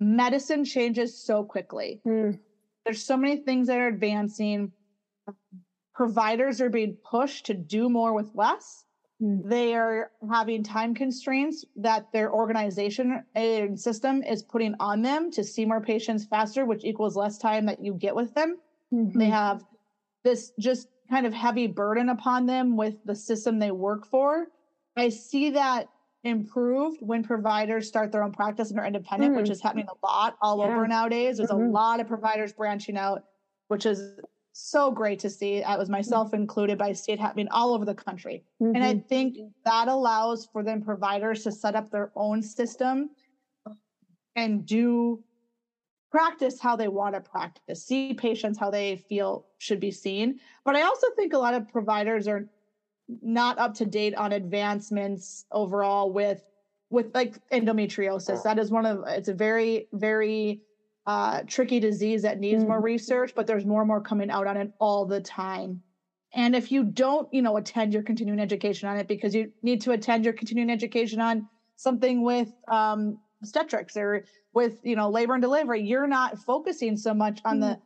medicine 0.00 0.64
changes 0.64 1.16
so 1.22 1.44
quickly. 1.44 2.00
Mm. 2.06 2.38
There's 2.84 3.04
so 3.04 3.16
many 3.16 3.38
things 3.38 3.66
that 3.68 3.78
are 3.78 3.88
advancing. 3.88 4.72
Providers 5.94 6.60
are 6.60 6.70
being 6.70 6.96
pushed 7.08 7.46
to 7.46 7.54
do 7.54 7.88
more 7.88 8.12
with 8.14 8.30
less. 8.34 8.84
Mm. 9.22 9.48
They 9.48 9.74
are 9.74 10.10
having 10.30 10.62
time 10.62 10.94
constraints 10.94 11.64
that 11.76 12.12
their 12.12 12.32
organization 12.32 13.24
and 13.34 13.78
system 13.78 14.22
is 14.22 14.42
putting 14.42 14.74
on 14.78 15.02
them 15.02 15.30
to 15.32 15.42
see 15.42 15.64
more 15.64 15.80
patients 15.80 16.26
faster, 16.26 16.64
which 16.64 16.84
equals 16.84 17.16
less 17.16 17.38
time 17.38 17.66
that 17.66 17.82
you 17.82 17.94
get 17.94 18.14
with 18.14 18.34
them. 18.34 18.58
Mm-hmm. 18.92 19.18
They 19.18 19.30
have 19.30 19.64
this 20.22 20.52
just 20.60 20.88
kind 21.08 21.26
of 21.26 21.32
heavy 21.32 21.66
burden 21.66 22.08
upon 22.08 22.46
them 22.46 22.76
with 22.76 22.96
the 23.04 23.14
system 23.14 23.58
they 23.58 23.70
work 23.70 24.06
for. 24.06 24.48
I 24.96 25.08
see 25.08 25.50
that 25.50 25.88
improved 26.26 26.98
when 27.00 27.22
providers 27.22 27.86
start 27.88 28.12
their 28.12 28.22
own 28.22 28.32
practice 28.32 28.70
and 28.70 28.78
are 28.78 28.86
independent, 28.86 29.34
mm. 29.34 29.36
which 29.36 29.50
is 29.50 29.60
happening 29.60 29.86
a 29.88 30.06
lot 30.06 30.36
all 30.40 30.58
yeah. 30.58 30.64
over 30.64 30.86
nowadays. 30.86 31.38
There's 31.38 31.50
mm-hmm. 31.50 31.68
a 31.68 31.70
lot 31.70 32.00
of 32.00 32.06
providers 32.06 32.52
branching 32.52 32.96
out, 32.96 33.24
which 33.68 33.86
is 33.86 34.18
so 34.52 34.90
great 34.90 35.18
to 35.20 35.30
see. 35.30 35.62
I 35.62 35.76
was 35.76 35.88
myself 35.88 36.28
mm-hmm. 36.28 36.42
included, 36.42 36.78
but 36.78 36.88
I 36.88 36.92
see 36.92 37.12
it 37.12 37.20
happening 37.20 37.48
all 37.50 37.74
over 37.74 37.84
the 37.84 37.94
country. 37.94 38.44
Mm-hmm. 38.60 38.74
And 38.74 38.84
I 38.84 38.94
mm-hmm. 38.94 39.08
think 39.08 39.38
that 39.64 39.88
allows 39.88 40.46
for 40.46 40.62
then 40.62 40.82
providers 40.82 41.44
to 41.44 41.52
set 41.52 41.74
up 41.74 41.90
their 41.90 42.10
own 42.16 42.42
system 42.42 43.10
and 44.34 44.66
do 44.66 45.22
practice 46.10 46.60
how 46.60 46.76
they 46.76 46.88
want 46.88 47.14
to 47.14 47.20
practice, 47.20 47.84
see 47.84 48.14
patients 48.14 48.58
how 48.58 48.70
they 48.70 48.96
feel 48.96 49.46
should 49.58 49.80
be 49.80 49.90
seen. 49.90 50.40
But 50.64 50.76
I 50.76 50.82
also 50.82 51.08
think 51.16 51.32
a 51.32 51.38
lot 51.38 51.54
of 51.54 51.68
providers 51.68 52.26
are 52.28 52.48
not 53.22 53.58
up 53.58 53.74
to 53.74 53.86
date 53.86 54.14
on 54.14 54.32
advancements 54.32 55.44
overall 55.52 56.12
with 56.12 56.42
with 56.90 57.14
like 57.14 57.34
endometriosis. 57.50 58.42
That 58.42 58.58
is 58.58 58.70
one 58.70 58.86
of 58.86 59.04
it's 59.06 59.28
a 59.28 59.34
very 59.34 59.88
very 59.92 60.60
uh, 61.06 61.42
tricky 61.46 61.78
disease 61.78 62.22
that 62.22 62.40
needs 62.40 62.64
mm 62.64 62.68
more 62.68 62.80
research, 62.80 63.32
but 63.34 63.46
there's 63.46 63.64
more 63.64 63.82
and 63.82 63.88
more 63.88 64.00
coming 64.00 64.30
out 64.30 64.46
on 64.46 64.56
it 64.56 64.72
all 64.80 65.06
the 65.06 65.20
time. 65.20 65.80
And 66.34 66.54
if 66.56 66.72
you 66.72 66.82
don't, 66.82 67.32
you 67.32 67.42
know, 67.42 67.56
attend 67.56 67.92
your 67.92 68.02
continuing 68.02 68.40
education 68.40 68.88
on 68.88 68.96
it 68.96 69.06
because 69.06 69.34
you 69.34 69.52
need 69.62 69.80
to 69.82 69.92
attend 69.92 70.24
your 70.24 70.34
continuing 70.34 70.70
education 70.70 71.20
on 71.20 71.48
something 71.76 72.22
with 72.22 72.52
um, 72.68 73.18
obstetrics 73.40 73.96
or 73.96 74.24
with, 74.52 74.80
you 74.82 74.96
know, 74.96 75.08
labor 75.08 75.34
and 75.34 75.42
delivery, 75.42 75.82
you're 75.82 76.08
not 76.08 76.38
focusing 76.38 76.96
so 76.96 77.14
much 77.14 77.40
on 77.44 77.58
mm 77.58 77.60
the 77.60 77.78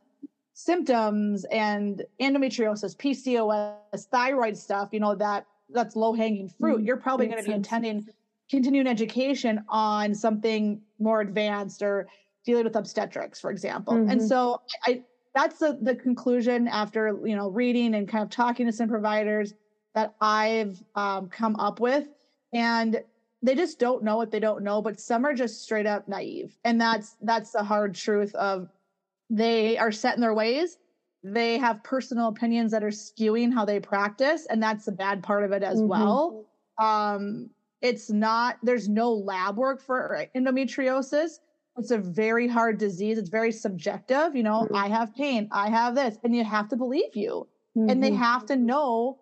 symptoms 0.53 1.45
and 1.45 2.03
endometriosis, 2.19 2.95
PCOS, 2.97 4.05
thyroid 4.07 4.57
stuff, 4.57 4.89
you 4.91 4.99
know, 4.99 5.15
that 5.15 5.45
that's 5.69 5.95
low 5.95 6.13
hanging 6.13 6.49
fruit. 6.49 6.77
Mm-hmm. 6.77 6.85
You're 6.85 6.97
probably 6.97 7.27
going 7.27 7.43
to 7.43 7.49
be 7.49 7.55
attending 7.55 8.07
continuing 8.49 8.87
education 8.87 9.63
on 9.69 10.13
something 10.13 10.81
more 10.99 11.21
advanced 11.21 11.81
or 11.81 12.07
dealing 12.45 12.65
with 12.65 12.75
obstetrics, 12.75 13.39
for 13.39 13.51
example. 13.51 13.93
Mm-hmm. 13.93 14.11
And 14.11 14.21
so 14.21 14.61
I 14.85 15.03
that's 15.33 15.59
the, 15.59 15.77
the 15.81 15.95
conclusion 15.95 16.67
after 16.67 17.17
you 17.23 17.35
know 17.35 17.49
reading 17.49 17.95
and 17.95 18.07
kind 18.07 18.23
of 18.23 18.29
talking 18.29 18.65
to 18.65 18.73
some 18.73 18.89
providers 18.89 19.53
that 19.95 20.13
I've 20.21 20.81
um, 20.95 21.29
come 21.29 21.55
up 21.57 21.79
with. 21.79 22.07
And 22.53 23.01
they 23.41 23.55
just 23.55 23.79
don't 23.79 24.03
know 24.03 24.17
what 24.17 24.31
they 24.31 24.39
don't 24.39 24.63
know, 24.63 24.81
but 24.81 24.99
some 24.99 25.25
are 25.25 25.33
just 25.33 25.63
straight 25.63 25.87
up 25.87 26.07
naive. 26.07 26.55
And 26.63 26.79
that's 26.79 27.15
that's 27.21 27.51
the 27.51 27.63
hard 27.63 27.95
truth 27.95 28.35
of 28.35 28.69
they 29.31 29.77
are 29.77 29.91
set 29.91 30.15
in 30.15 30.21
their 30.21 30.33
ways. 30.33 30.77
They 31.23 31.57
have 31.57 31.83
personal 31.83 32.27
opinions 32.27 32.71
that 32.71 32.83
are 32.83 32.89
skewing 32.89 33.53
how 33.53 33.63
they 33.63 33.79
practice, 33.79 34.45
and 34.49 34.61
that's 34.61 34.85
the 34.85 34.91
bad 34.91 35.23
part 35.23 35.43
of 35.43 35.51
it 35.53 35.63
as 35.63 35.79
mm-hmm. 35.79 35.87
well. 35.87 36.45
Um, 36.77 37.49
it's 37.81 38.09
not 38.11 38.57
there's 38.61 38.89
no 38.89 39.13
lab 39.13 39.57
work 39.57 39.81
for 39.81 40.25
endometriosis. 40.35 41.39
It's 41.77 41.91
a 41.91 41.97
very 41.97 42.47
hard 42.47 42.77
disease. 42.77 43.17
It's 43.17 43.29
very 43.29 43.51
subjective. 43.51 44.35
You 44.35 44.43
know, 44.43 44.63
mm-hmm. 44.63 44.75
I 44.75 44.89
have 44.89 45.15
pain, 45.15 45.47
I 45.51 45.69
have 45.69 45.95
this, 45.95 46.17
and 46.23 46.35
you 46.35 46.43
have 46.43 46.67
to 46.69 46.75
believe 46.75 47.15
you. 47.15 47.47
Mm-hmm. 47.77 47.89
And 47.89 48.03
they 48.03 48.09
mm-hmm. 48.09 48.21
have 48.21 48.45
to 48.47 48.57
know 48.57 49.19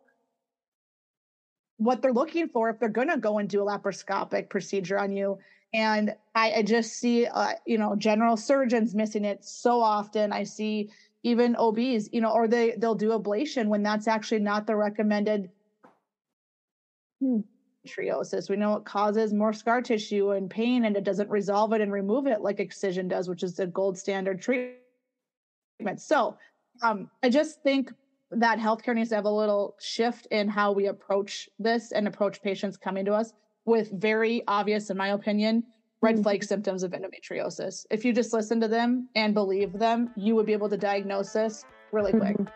what 1.78 2.02
they're 2.02 2.12
looking 2.12 2.50
for 2.50 2.70
if 2.70 2.80
they're 2.80 2.90
going 2.90 3.10
to 3.10 3.18
go 3.18 3.38
and 3.38 3.48
do 3.48 3.62
a 3.62 3.66
laparoscopic 3.66 4.50
procedure 4.50 4.98
on 4.98 5.12
you. 5.12 5.38
And 5.74 6.16
I, 6.34 6.52
I 6.52 6.62
just 6.64 6.94
see, 6.94 7.28
uh, 7.28 7.54
you 7.66 7.78
know, 7.78 7.96
general 7.96 8.38
surgeons 8.38 8.96
missing 8.96 9.24
it 9.24 9.46
so 9.46 9.82
often. 9.82 10.32
I 10.32 10.44
see 10.44 10.90
even 11.24 11.56
OBs, 11.56 12.10
you 12.12 12.22
know, 12.22 12.32
or 12.32 12.48
they 12.48 12.76
they'll 12.78 12.96
do 12.96 13.10
ablation 13.10 13.68
when 13.68 13.84
that's 13.84 14.08
actually 14.08 14.40
not 14.40 14.66
the 14.66 14.76
recommended 14.76 15.50
hmm. 17.22 17.42
triosis. 17.88 18.50
We 18.50 18.56
know 18.56 18.76
it 18.76 18.86
causes 18.86 19.34
more 19.34 19.54
scar 19.54 19.82
tissue 19.82 20.32
and 20.32 20.50
pain, 20.50 20.86
and 20.86 20.98
it 20.98 21.04
doesn't 21.04 21.30
resolve 21.30 21.74
it 21.74 21.82
and 21.82 21.92
remove 21.92 22.26
it 22.26 22.42
like 22.42 22.60
excision 22.60 23.08
does, 23.08 23.30
which 23.30 23.44
is 23.44 23.56
the 23.56 23.68
gold 23.68 23.98
standard 23.98 24.42
treatment. 24.42 24.80
So, 25.98 26.38
um, 26.82 27.12
I 27.22 27.30
just 27.30 27.62
think 27.62 27.92
that 28.32 28.60
healthcare 28.60 28.96
needs 28.96 29.10
to 29.10 29.16
have 29.16 29.26
a 29.26 29.30
little 29.30 29.76
shift 29.80 30.28
in 30.28 30.48
how 30.48 30.72
we 30.72 30.88
approach 30.88 31.50
this 31.60 31.92
and 31.92 32.08
approach 32.08 32.42
patients 32.42 32.78
coming 32.78 33.06
to 33.06 33.14
us 33.14 33.34
with 33.66 33.92
very 33.92 34.44
obvious, 34.48 34.90
in 34.90 34.98
my 34.98 35.10
opinion, 35.10 35.64
red 36.02 36.16
mm-hmm. 36.16 36.24
flag 36.24 36.44
symptoms 36.44 36.84
of 36.84 36.92
endometriosis. 36.92 37.86
If 37.92 38.06
you 38.06 38.14
just 38.14 38.34
listen 38.34 38.60
to 38.62 38.68
them 38.68 39.10
and 39.16 39.34
believe 39.34 39.74
them, 39.74 40.12
you 40.16 40.36
would 40.36 40.46
be 40.46 40.54
able 40.54 40.70
to 40.70 40.78
diagnose 40.78 41.34
this 41.34 41.66
really 41.92 42.12
quick. 42.12 42.38
Mm-hmm. 42.38 42.54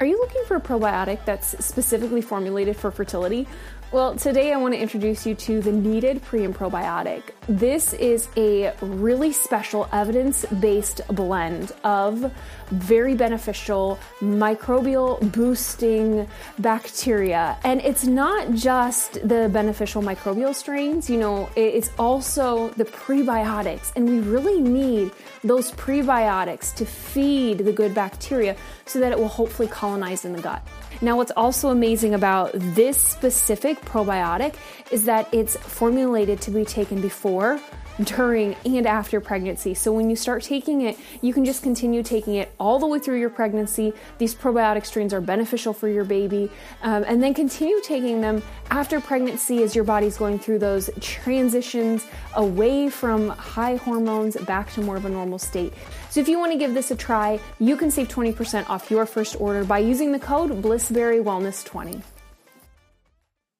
Are 0.00 0.06
you 0.06 0.18
looking 0.18 0.42
for 0.46 0.56
a 0.56 0.60
probiotic 0.60 1.24
that's 1.24 1.64
specifically 1.64 2.22
formulated 2.22 2.76
for 2.76 2.90
fertility? 2.90 3.46
Well, 3.92 4.16
today 4.16 4.54
I 4.54 4.56
want 4.56 4.72
to 4.72 4.80
introduce 4.80 5.26
you 5.26 5.34
to 5.34 5.60
the 5.60 5.70
Needed 5.70 6.22
Pre 6.22 6.46
and 6.46 6.54
Probiotic. 6.54 7.24
This 7.46 7.92
is 7.92 8.26
a 8.38 8.72
really 8.80 9.34
special 9.34 9.86
evidence 9.92 10.46
based 10.46 11.02
blend 11.08 11.72
of 11.84 12.32
very 12.70 13.14
beneficial 13.14 13.98
microbial 14.20 15.20
boosting 15.30 16.26
bacteria. 16.58 17.58
And 17.64 17.82
it's 17.82 18.06
not 18.06 18.54
just 18.54 19.28
the 19.28 19.50
beneficial 19.52 20.00
microbial 20.00 20.54
strains, 20.54 21.10
you 21.10 21.18
know, 21.18 21.50
it's 21.54 21.90
also 21.98 22.70
the 22.70 22.86
prebiotics. 22.86 23.92
And 23.94 24.08
we 24.08 24.20
really 24.20 24.58
need 24.58 25.10
those 25.44 25.70
prebiotics 25.72 26.74
to 26.76 26.86
feed 26.86 27.58
the 27.58 27.72
good 27.72 27.94
bacteria 27.94 28.56
so 28.86 29.00
that 29.00 29.12
it 29.12 29.18
will 29.18 29.28
hopefully 29.28 29.68
colonize 29.68 30.24
in 30.24 30.32
the 30.32 30.40
gut. 30.40 30.66
Now, 31.00 31.16
what's 31.16 31.32
also 31.36 31.70
amazing 31.70 32.14
about 32.14 32.50
this 32.52 32.96
specific 32.96 33.80
probiotic 33.80 34.54
is 34.90 35.04
that 35.04 35.32
it's 35.32 35.56
formulated 35.56 36.40
to 36.42 36.50
be 36.50 36.64
taken 36.64 37.00
before, 37.00 37.60
during, 38.04 38.56
and 38.64 38.86
after 38.86 39.20
pregnancy. 39.20 39.74
So 39.74 39.92
when 39.92 40.08
you 40.08 40.16
start 40.16 40.42
taking 40.42 40.82
it, 40.82 40.98
you 41.20 41.32
can 41.32 41.44
just 41.44 41.62
continue 41.62 42.02
taking 42.02 42.36
it 42.36 42.52
all 42.58 42.78
the 42.78 42.86
way 42.86 42.98
through 42.98 43.20
your 43.20 43.30
pregnancy. 43.30 43.92
These 44.18 44.34
probiotic 44.34 44.86
strains 44.86 45.12
are 45.12 45.20
beneficial 45.20 45.72
for 45.72 45.88
your 45.88 46.04
baby, 46.04 46.50
um, 46.82 47.04
and 47.06 47.22
then 47.22 47.34
continue 47.34 47.80
taking 47.82 48.20
them 48.20 48.42
after 48.70 49.00
pregnancy 49.00 49.62
as 49.62 49.74
your 49.74 49.84
body's 49.84 50.16
going 50.16 50.38
through 50.38 50.58
those 50.58 50.90
transitions 51.00 52.06
away 52.34 52.88
from 52.88 53.28
high 53.30 53.76
hormones 53.76 54.36
back 54.36 54.72
to 54.72 54.80
more 54.80 54.96
of 54.96 55.04
a 55.04 55.08
normal 55.08 55.38
state. 55.38 55.72
So 56.10 56.20
if 56.20 56.28
you 56.28 56.38
want 56.38 56.52
to 56.52 56.58
give 56.58 56.74
this 56.74 56.90
a 56.90 56.96
try, 56.96 57.40
you 57.58 57.76
can 57.76 57.90
save 57.90 58.08
20% 58.08 58.68
off 58.68 58.90
your 58.90 59.06
first 59.06 59.36
order 59.40 59.64
by 59.64 59.78
using 59.78 60.12
the 60.12 60.18
code 60.18 60.60
Blissberry 60.60 61.18
Wellness 61.18 61.64
20. 61.64 62.02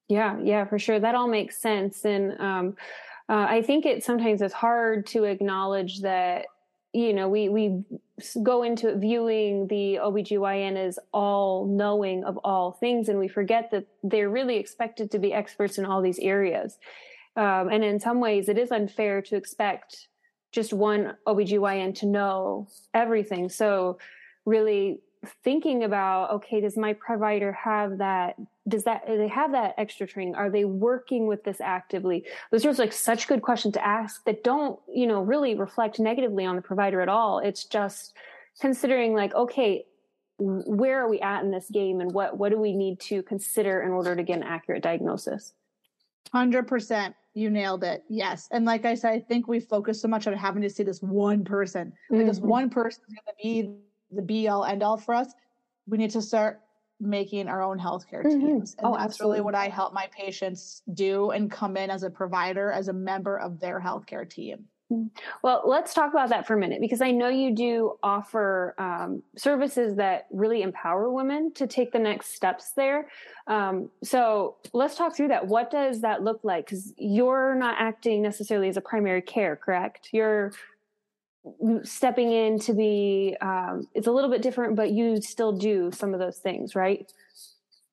Yeah, 0.08 0.38
yeah, 0.42 0.66
for 0.66 0.78
sure. 0.78 1.00
That 1.00 1.14
all 1.14 1.28
makes 1.28 1.56
sense. 1.56 2.04
And 2.04 2.38
um, 2.38 2.76
uh, 3.32 3.46
I 3.48 3.62
think 3.62 3.86
it 3.86 4.04
sometimes 4.04 4.42
is 4.42 4.52
hard 4.52 5.06
to 5.06 5.24
acknowledge 5.24 6.02
that, 6.02 6.44
you 6.92 7.14
know, 7.14 7.30
we, 7.30 7.48
we 7.48 7.82
go 8.42 8.62
into 8.62 8.94
viewing 8.98 9.68
the 9.68 10.00
OBGYN 10.02 10.76
as 10.76 10.98
all 11.14 11.64
knowing 11.66 12.24
of 12.24 12.36
all 12.44 12.72
things, 12.72 13.08
and 13.08 13.18
we 13.18 13.28
forget 13.28 13.70
that 13.70 13.86
they're 14.02 14.28
really 14.28 14.56
expected 14.56 15.10
to 15.12 15.18
be 15.18 15.32
experts 15.32 15.78
in 15.78 15.86
all 15.86 16.02
these 16.02 16.18
areas. 16.18 16.76
Um, 17.34 17.70
and 17.70 17.82
in 17.82 17.98
some 17.98 18.20
ways, 18.20 18.50
it 18.50 18.58
is 18.58 18.70
unfair 18.70 19.22
to 19.22 19.36
expect 19.36 20.08
just 20.52 20.74
one 20.74 21.16
OBGYN 21.26 21.94
to 22.00 22.06
know 22.06 22.68
everything. 22.92 23.48
So 23.48 23.96
really 24.44 25.00
thinking 25.42 25.84
about, 25.84 26.32
okay, 26.32 26.60
does 26.60 26.76
my 26.76 26.92
provider 26.92 27.52
have 27.52 27.96
that? 27.96 28.36
Does 28.68 28.84
that, 28.84 29.06
do 29.06 29.16
they 29.16 29.28
have 29.28 29.52
that 29.52 29.74
extra 29.76 30.06
training? 30.06 30.36
Are 30.36 30.48
they 30.48 30.64
working 30.64 31.26
with 31.26 31.42
this 31.42 31.60
actively? 31.60 32.24
Those 32.50 32.64
are 32.64 32.72
like 32.74 32.92
such 32.92 33.26
good 33.26 33.42
questions 33.42 33.74
to 33.74 33.84
ask 33.84 34.24
that 34.24 34.44
don't, 34.44 34.78
you 34.88 35.06
know, 35.06 35.20
really 35.20 35.56
reflect 35.56 35.98
negatively 35.98 36.44
on 36.44 36.56
the 36.56 36.62
provider 36.62 37.00
at 37.00 37.08
all. 37.08 37.40
It's 37.40 37.64
just 37.64 38.14
considering 38.60 39.14
like, 39.14 39.34
okay, 39.34 39.84
where 40.38 41.00
are 41.00 41.08
we 41.08 41.20
at 41.20 41.42
in 41.42 41.50
this 41.50 41.68
game 41.70 42.00
and 42.00 42.12
what, 42.12 42.38
what 42.38 42.50
do 42.50 42.58
we 42.58 42.74
need 42.74 43.00
to 43.00 43.22
consider 43.24 43.82
in 43.82 43.90
order 43.90 44.14
to 44.14 44.22
get 44.22 44.38
an 44.38 44.44
accurate 44.44 44.82
diagnosis? 44.82 45.54
100%. 46.34 47.14
You 47.34 47.50
nailed 47.50 47.82
it. 47.82 48.04
Yes. 48.08 48.46
And 48.50 48.64
like 48.64 48.84
I 48.84 48.94
said, 48.94 49.12
I 49.12 49.20
think 49.20 49.48
we 49.48 49.58
focus 49.58 50.02
so 50.02 50.08
much 50.08 50.26
on 50.26 50.34
having 50.34 50.62
to 50.62 50.70
see 50.70 50.82
this 50.82 51.00
one 51.00 51.44
person. 51.44 51.92
Like 52.10 52.20
mm-hmm. 52.20 52.28
this 52.28 52.40
one 52.40 52.68
person 52.68 53.02
is 53.08 53.14
going 53.14 53.24
to 53.26 53.42
be 53.42 53.74
the 54.14 54.22
be 54.22 54.48
all 54.48 54.64
end 54.64 54.82
all 54.82 54.98
for 54.98 55.14
us. 55.14 55.32
We 55.86 55.96
need 55.96 56.10
to 56.10 56.20
start 56.20 56.60
making 57.02 57.48
our 57.48 57.62
own 57.62 57.78
healthcare 57.78 58.24
mm-hmm. 58.24 58.46
teams. 58.46 58.76
And 58.78 58.86
oh, 58.86 58.92
that's 58.92 59.04
absolutely. 59.04 59.40
really 59.40 59.44
what 59.44 59.54
I 59.54 59.68
help 59.68 59.92
my 59.92 60.08
patients 60.16 60.82
do 60.94 61.30
and 61.30 61.50
come 61.50 61.76
in 61.76 61.90
as 61.90 62.02
a 62.02 62.10
provider, 62.10 62.70
as 62.70 62.88
a 62.88 62.92
member 62.92 63.36
of 63.38 63.60
their 63.60 63.80
healthcare 63.80 64.28
team. 64.28 64.66
Well, 65.42 65.62
let's 65.64 65.94
talk 65.94 66.12
about 66.12 66.28
that 66.30 66.46
for 66.46 66.54
a 66.54 66.58
minute 66.58 66.80
because 66.80 67.00
I 67.00 67.12
know 67.12 67.28
you 67.28 67.54
do 67.54 67.98
offer 68.02 68.74
um, 68.78 69.22
services 69.36 69.96
that 69.96 70.26
really 70.30 70.62
empower 70.62 71.10
women 71.10 71.52
to 71.54 71.66
take 71.66 71.92
the 71.92 71.98
next 71.98 72.34
steps 72.34 72.72
there. 72.72 73.08
Um, 73.46 73.90
so 74.04 74.56
let's 74.72 74.94
talk 74.94 75.16
through 75.16 75.28
that. 75.28 75.46
What 75.46 75.70
does 75.70 76.02
that 76.02 76.22
look 76.22 76.40
like? 76.42 76.66
Because 76.66 76.92
you're 76.96 77.54
not 77.54 77.76
acting 77.78 78.22
necessarily 78.22 78.68
as 78.68 78.76
a 78.76 78.80
primary 78.80 79.22
care, 79.22 79.56
correct? 79.56 80.10
You're 80.12 80.52
stepping 81.82 82.32
in 82.32 82.58
to 82.60 82.72
be, 82.72 83.36
um, 83.40 83.86
it's 83.94 84.06
a 84.06 84.12
little 84.12 84.30
bit 84.30 84.42
different, 84.42 84.76
but 84.76 84.90
you 84.90 85.20
still 85.20 85.52
do 85.52 85.90
some 85.92 86.14
of 86.14 86.20
those 86.20 86.38
things, 86.38 86.74
right? 86.74 87.12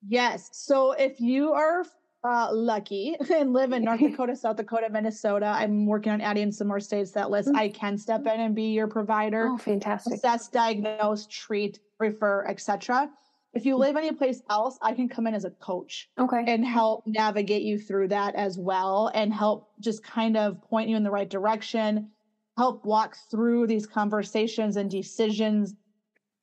Yes. 0.08 0.50
So 0.53 0.91
if 0.91 1.20
you 1.20 1.51
are 1.53 1.84
uh, 2.24 2.50
lucky 2.51 3.15
and 3.34 3.53
live 3.53 3.72
in 3.72 3.84
North 3.84 4.00
Dakota, 4.12 4.36
South 4.36 4.58
Dakota, 4.58 4.89
Minnesota. 4.89 5.46
I'm 5.46 5.86
working 5.86 6.12
on 6.12 6.22
adding 6.22 6.51
some 6.51 6.68
more 6.68 6.79
states 6.79 7.12
that 7.12 7.29
list. 7.29 7.50
Mm-hmm. 7.50 7.58
I 7.58 7.70
can 7.70 7.98
step 7.98 8.22
in 8.22 8.39
and 8.39 8.56
be 8.56 8.72
your 8.72 8.88
provider. 8.88 9.50
Oh, 9.50 9.58
fantastic! 9.58 10.15
Assess, 10.15 10.50
diagnose, 10.50 11.27
treat, 11.27 11.79
refer, 12.00 12.46
etc. 12.48 13.10
If 13.53 13.65
you 13.65 13.77
live 13.77 13.96
any 13.96 14.12
place 14.12 14.44
else, 14.50 14.77
I 14.82 14.94
can 14.94 15.10
come 15.10 15.25
in 15.25 15.34
as 15.34 15.44
a 15.44 15.50
coach. 15.50 16.08
Okay. 16.20 16.44
And 16.46 16.63
help 16.63 17.08
navigate 17.08 17.63
you 17.63 17.79
through 17.79 18.10
that 18.10 18.36
as 18.36 18.60
well 18.60 19.10
and 19.15 19.34
help 19.34 19.72
just 19.79 20.03
kind 20.03 20.38
of 20.38 20.62
point 20.62 20.88
you 20.88 20.96
in 20.96 21.03
the 21.03 21.10
right 21.10 21.27
direction, 21.29 22.12
help 22.60 22.84
walk 22.84 23.16
through 23.32 23.66
these 23.66 23.88
conversations 23.88 24.75
and 24.75 24.92
decisions 24.92 25.75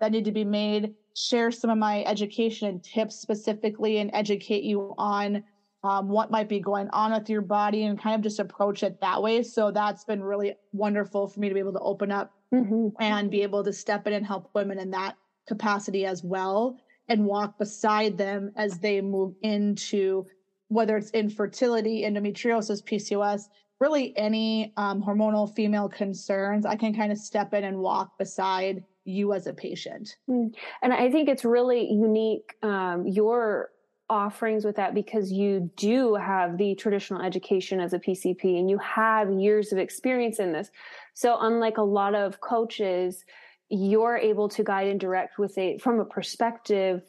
that 0.00 0.10
need 0.10 0.24
to 0.24 0.32
be 0.32 0.44
made, 0.44 0.94
share 1.14 1.50
some 1.50 1.68
of 1.68 1.76
my 1.76 2.02
education 2.04 2.68
and 2.68 2.82
tips 2.82 3.16
specifically 3.16 3.98
and 3.98 4.10
educate 4.14 4.62
you 4.62 4.94
on 4.96 5.44
um, 5.84 6.08
what 6.08 6.30
might 6.30 6.48
be 6.48 6.58
going 6.58 6.88
on 6.88 7.12
with 7.12 7.28
your 7.28 7.42
body 7.42 7.84
and 7.84 8.00
kind 8.00 8.14
of 8.14 8.22
just 8.22 8.38
approach 8.38 8.82
it 8.82 8.98
that 9.02 9.22
way. 9.22 9.42
So 9.42 9.70
that's 9.70 10.04
been 10.04 10.24
really 10.24 10.54
wonderful 10.72 11.28
for 11.28 11.38
me 11.38 11.48
to 11.48 11.54
be 11.54 11.60
able 11.60 11.74
to 11.74 11.80
open 11.80 12.10
up 12.10 12.32
mm-hmm. 12.50 12.88
and 12.98 13.30
be 13.30 13.42
able 13.42 13.62
to 13.64 13.72
step 13.74 14.06
in 14.06 14.14
and 14.14 14.24
help 14.24 14.48
women 14.54 14.78
in 14.78 14.90
that 14.92 15.16
capacity 15.46 16.06
as 16.06 16.24
well 16.24 16.78
and 17.10 17.26
walk 17.26 17.58
beside 17.58 18.16
them 18.16 18.52
as 18.56 18.78
they 18.78 19.02
move 19.02 19.34
into 19.42 20.26
whether 20.68 20.96
it's 20.96 21.10
infertility, 21.10 22.04
endometriosis, 22.04 22.82
PCOS, 22.82 23.48
really 23.80 24.16
any 24.16 24.72
um, 24.76 25.02
hormonal 25.02 25.54
female 25.54 25.88
concerns. 25.88 26.64
I 26.64 26.76
can 26.76 26.94
kind 26.94 27.12
of 27.12 27.18
step 27.18 27.52
in 27.54 27.64
and 27.64 27.78
walk 27.78 28.18
beside 28.18 28.84
you 29.04 29.32
as 29.32 29.46
a 29.46 29.52
patient. 29.52 30.16
Hmm. 30.26 30.48
And 30.82 30.92
I 30.92 31.10
think 31.10 31.28
it's 31.28 31.44
really 31.44 31.90
unique, 31.90 32.54
um, 32.62 33.06
your 33.06 33.70
offerings 34.08 34.64
with 34.64 34.76
that 34.76 34.94
because 34.94 35.32
you 35.32 35.70
do 35.76 36.14
have 36.14 36.58
the 36.58 36.74
traditional 36.76 37.22
education 37.22 37.80
as 37.80 37.92
a 37.92 37.98
PCP 37.98 38.58
and 38.58 38.70
you 38.70 38.78
have 38.78 39.32
years 39.32 39.72
of 39.72 39.78
experience 39.78 40.38
in 40.38 40.52
this. 40.52 40.70
So 41.14 41.36
unlike 41.40 41.78
a 41.78 41.82
lot 41.82 42.14
of 42.14 42.40
coaches, 42.40 43.24
you're 43.68 44.16
able 44.16 44.48
to 44.50 44.62
guide 44.62 44.86
and 44.86 45.00
direct 45.00 45.38
with 45.38 45.56
a 45.58 45.78
from 45.78 45.98
a 45.98 46.04
perspective 46.04 47.02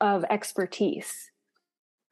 of 0.00 0.24
expertise. 0.28 1.31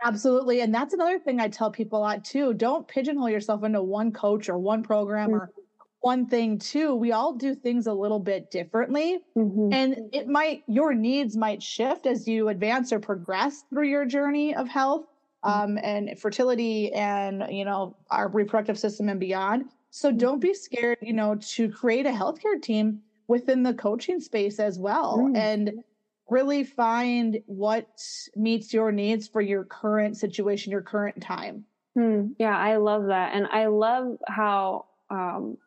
Absolutely. 0.03 0.61
And 0.63 0.75
that's 0.75 0.95
another 0.95 1.19
thing 1.19 1.41
I 1.41 1.49
tell 1.49 1.71
people 1.71 1.99
a 1.99 2.01
lot 2.01 2.25
too. 2.25 2.55
Don't 2.55 2.89
pigeonhole 2.89 3.29
yourself 3.29 3.65
into 3.65 3.83
one 3.83 4.13
coach 4.13 4.49
or 4.49 4.59
one 4.59 4.83
program 4.83 5.31
or 5.31 5.41
mm-hmm. 5.41 5.61
one 6.01 6.27
thing 6.27 6.59
too. 6.59 6.95
We 6.95 7.13
all 7.13 7.35
do 7.35 7.55
things 7.55 7.87
a 7.87 7.93
little 7.93 8.19
bit 8.19 8.51
differently. 8.51 9.21
Mm-hmm. 9.37 9.73
And 9.73 9.97
it 10.13 10.27
might, 10.27 10.63
your 10.67 10.95
needs 10.95 11.37
might 11.37 11.63
shift 11.63 12.07
as 12.07 12.27
you 12.27 12.49
advance 12.49 12.93
or 12.93 12.99
progress 12.99 13.65
through 13.69 13.89
your 13.89 14.07
journey 14.07 14.55
of 14.55 14.69
health 14.69 15.07
mm-hmm. 15.45 15.73
um, 15.73 15.79
and 15.83 16.19
fertility 16.19 16.93
and, 16.95 17.45
you 17.51 17.65
know, 17.65 17.97
our 18.11 18.29
reproductive 18.29 18.79
system 18.79 19.09
and 19.09 19.21
beyond. 19.21 19.67
So 19.91 20.09
mm-hmm. 20.09 20.19
don't 20.19 20.41
be 20.41 20.55
scared, 20.55 20.99
you 21.03 21.13
know, 21.13 21.37
to 21.41 21.69
create 21.69 22.07
a 22.07 22.11
healthcare 22.11 22.61
team 22.61 23.01
within 23.29 23.63
the 23.63 23.75
coaching 23.75 24.19
space 24.19 24.59
as 24.59 24.79
well. 24.79 25.19
Mm. 25.19 25.37
And 25.37 25.85
really 26.31 26.65
find 26.65 27.43
what 27.47 27.89
meets 28.37 28.73
your 28.73 28.93
needs 28.93 29.29
for 29.29 29.41
your 29.41 29.65
current 29.65 30.17
situation, 30.17 30.71
your 30.71 30.83
current 30.83 31.21
time. 31.21 31.65
Hmm. 31.95 32.29
Yeah, 32.39 32.57
I 32.57 32.77
love 32.77 33.07
that. 33.07 33.35
And 33.35 33.47
I 33.49 33.67
love 33.67 34.17
how 34.27 34.87
um, 35.11 35.59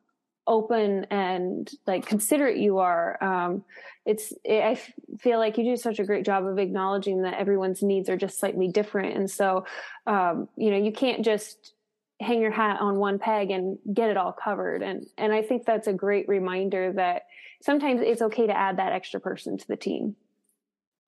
open 0.48 1.06
and 1.10 1.70
like 1.86 2.06
considerate 2.06 2.58
you 2.58 2.80
are. 2.80 3.22
Um, 3.22 3.66
it's, 4.06 4.34
it, 4.44 4.64
I 4.64 4.76
feel 5.18 5.38
like 5.38 5.58
you 5.58 5.64
do 5.64 5.76
such 5.76 6.00
a 6.00 6.06
great 6.06 6.26
job 6.26 6.46
of 6.46 6.58
acknowledging 6.58 7.24
that 7.24 7.36
everyone's 7.36 7.84
needs 7.84 8.10
are 8.10 8.18
just 8.18 8.40
slightly 8.40 8.70
different. 8.70 9.18
And 9.18 9.30
so, 9.30 9.66
um, 10.08 10.48
you 10.56 10.72
know, 10.72 10.78
you 10.78 10.92
can't 10.92 11.24
just 11.24 11.74
hang 12.22 12.42
your 12.42 12.52
hat 12.52 12.80
on 12.80 12.98
one 12.98 13.20
peg 13.20 13.52
and 13.52 13.78
get 13.94 14.10
it 14.10 14.18
all 14.18 14.32
covered. 14.32 14.82
And, 14.82 15.06
and 15.18 15.34
I 15.34 15.42
think 15.42 15.66
that's 15.66 15.88
a 15.88 15.94
great 15.94 16.28
reminder 16.30 16.94
that 16.94 17.24
sometimes 17.62 18.02
it's 18.02 18.22
okay 18.22 18.48
to 18.48 18.58
add 18.58 18.78
that 18.78 18.94
extra 18.94 19.20
person 19.20 19.58
to 19.58 19.68
the 19.68 19.76
team. 19.76 20.16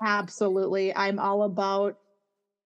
Absolutely. 0.03 0.95
I'm 0.95 1.19
all 1.19 1.43
about 1.43 1.97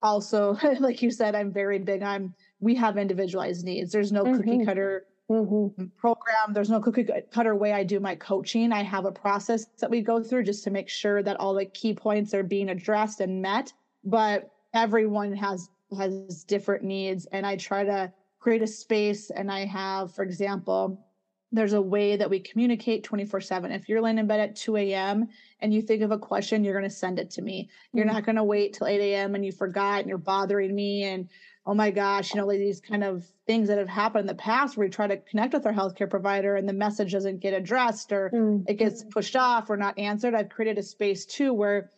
also, 0.01 0.57
like 0.79 1.01
you 1.01 1.11
said, 1.11 1.35
I'm 1.35 1.51
very 1.51 1.79
big 1.79 2.03
on 2.03 2.33
we 2.59 2.75
have 2.75 2.97
individualized 2.97 3.65
needs. 3.65 3.91
There's 3.91 4.11
no 4.11 4.23
mm-hmm. 4.23 4.37
cookie 4.37 4.65
cutter 4.65 5.05
mm-hmm. 5.29 5.85
program. 5.97 6.53
There's 6.53 6.69
no 6.69 6.79
cookie 6.81 7.07
cutter 7.31 7.55
way 7.55 7.73
I 7.73 7.83
do 7.83 7.99
my 7.99 8.15
coaching. 8.15 8.71
I 8.71 8.83
have 8.83 9.05
a 9.05 9.11
process 9.11 9.65
that 9.79 9.89
we 9.89 10.01
go 10.01 10.21
through 10.21 10.43
just 10.43 10.63
to 10.65 10.71
make 10.71 10.89
sure 10.89 11.23
that 11.23 11.39
all 11.39 11.53
the 11.53 11.65
key 11.65 11.93
points 11.93 12.33
are 12.33 12.43
being 12.43 12.69
addressed 12.69 13.21
and 13.21 13.41
met. 13.41 13.71
But 14.03 14.49
everyone 14.73 15.33
has 15.33 15.69
has 15.97 16.43
different 16.43 16.83
needs, 16.83 17.25
and 17.27 17.45
I 17.45 17.55
try 17.55 17.83
to 17.83 18.11
create 18.39 18.61
a 18.61 18.67
space. 18.67 19.29
And 19.29 19.51
I 19.51 19.65
have, 19.65 20.13
for 20.13 20.23
example, 20.23 21.03
there's 21.51 21.73
a 21.73 21.81
way 21.81 22.15
that 22.15 22.29
we 22.29 22.39
communicate 22.39 23.03
24 23.03 23.41
7. 23.41 23.71
If 23.71 23.89
you're 23.89 24.01
laying 24.01 24.19
in 24.19 24.27
bed 24.27 24.39
at 24.39 24.55
2 24.55 24.77
a.m. 24.77 25.27
and 25.61 25.73
you 25.73 25.81
think 25.81 26.01
of 26.03 26.11
a 26.11 26.17
question, 26.17 26.63
you're 26.63 26.73
going 26.77 26.89
to 26.89 26.95
send 26.95 27.19
it 27.19 27.31
to 27.31 27.41
me. 27.41 27.69
You're 27.93 28.05
mm-hmm. 28.05 28.13
not 28.13 28.25
going 28.25 28.35
to 28.35 28.43
wait 28.43 28.73
till 28.73 28.87
8 28.87 28.99
a.m. 28.99 29.35
and 29.35 29.45
you 29.45 29.51
forgot 29.51 29.99
and 29.99 30.09
you're 30.09 30.17
bothering 30.17 30.73
me. 30.75 31.03
And 31.03 31.27
oh 31.65 31.73
my 31.73 31.89
gosh, 31.89 32.33
you 32.33 32.39
know, 32.39 32.47
like 32.47 32.59
these 32.59 32.79
kind 32.79 33.03
of 33.03 33.25
things 33.47 33.67
that 33.67 33.77
have 33.77 33.89
happened 33.89 34.21
in 34.21 34.27
the 34.27 34.35
past 34.35 34.77
where 34.77 34.85
we 34.85 34.91
try 34.91 35.07
to 35.07 35.17
connect 35.17 35.53
with 35.53 35.65
our 35.65 35.73
healthcare 35.73 36.09
provider 36.09 36.55
and 36.55 36.69
the 36.69 36.73
message 36.73 37.11
doesn't 37.11 37.39
get 37.39 37.53
addressed 37.53 38.11
or 38.11 38.29
mm-hmm. 38.29 38.63
it 38.67 38.77
gets 38.77 39.03
pushed 39.03 39.35
off 39.35 39.69
or 39.69 39.77
not 39.77 39.97
answered. 39.97 40.35
I've 40.35 40.49
created 40.49 40.77
a 40.77 40.83
space 40.83 41.25
too 41.25 41.53
where 41.53 41.89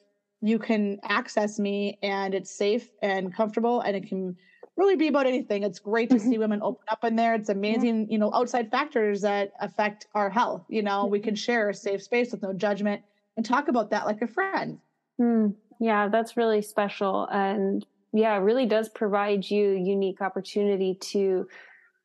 you 0.41 0.57
can 0.57 0.99
access 1.03 1.59
me 1.59 1.99
and 2.01 2.33
it's 2.33 2.51
safe 2.51 2.89
and 3.01 3.33
comfortable 3.33 3.81
and 3.81 3.95
it 3.95 4.07
can 4.07 4.35
really 4.77 4.95
be 4.95 5.07
about 5.07 5.27
anything. 5.27 5.63
It's 5.63 5.79
great 5.79 6.09
to 6.09 6.19
see 6.19 6.31
mm-hmm. 6.31 6.39
women 6.39 6.61
open 6.61 6.85
up 6.89 7.03
in 7.03 7.15
there. 7.15 7.35
It's 7.35 7.49
amazing, 7.49 8.09
you 8.09 8.17
know, 8.17 8.33
outside 8.33 8.71
factors 8.71 9.21
that 9.21 9.53
affect 9.59 10.07
our 10.15 10.29
health. 10.29 10.65
You 10.69 10.81
know, 10.81 11.05
we 11.05 11.19
can 11.19 11.35
share 11.35 11.69
a 11.69 11.73
safe 11.73 12.01
space 12.01 12.31
with 12.31 12.41
no 12.41 12.53
judgment 12.53 13.01
and 13.37 13.45
talk 13.45 13.67
about 13.67 13.89
that 13.91 14.05
like 14.05 14.21
a 14.21 14.27
friend. 14.27 14.79
Mm, 15.19 15.55
yeah, 15.79 16.07
that's 16.07 16.37
really 16.37 16.61
special. 16.61 17.27
And 17.31 17.85
yeah, 18.13 18.35
it 18.35 18.39
really 18.39 18.65
does 18.65 18.89
provide 18.89 19.49
you 19.49 19.71
unique 19.71 20.21
opportunity 20.21 20.95
to 20.95 21.47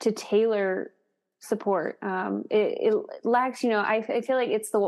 to 0.00 0.12
tailor 0.12 0.92
support. 1.46 1.98
Um, 2.02 2.44
it, 2.50 2.78
it, 2.80 2.94
lacks, 3.24 3.62
you 3.62 3.70
know, 3.70 3.80
I, 3.80 4.04
I, 4.08 4.20
feel 4.20 4.36
like 4.36 4.50
it's 4.50 4.70
the, 4.70 4.78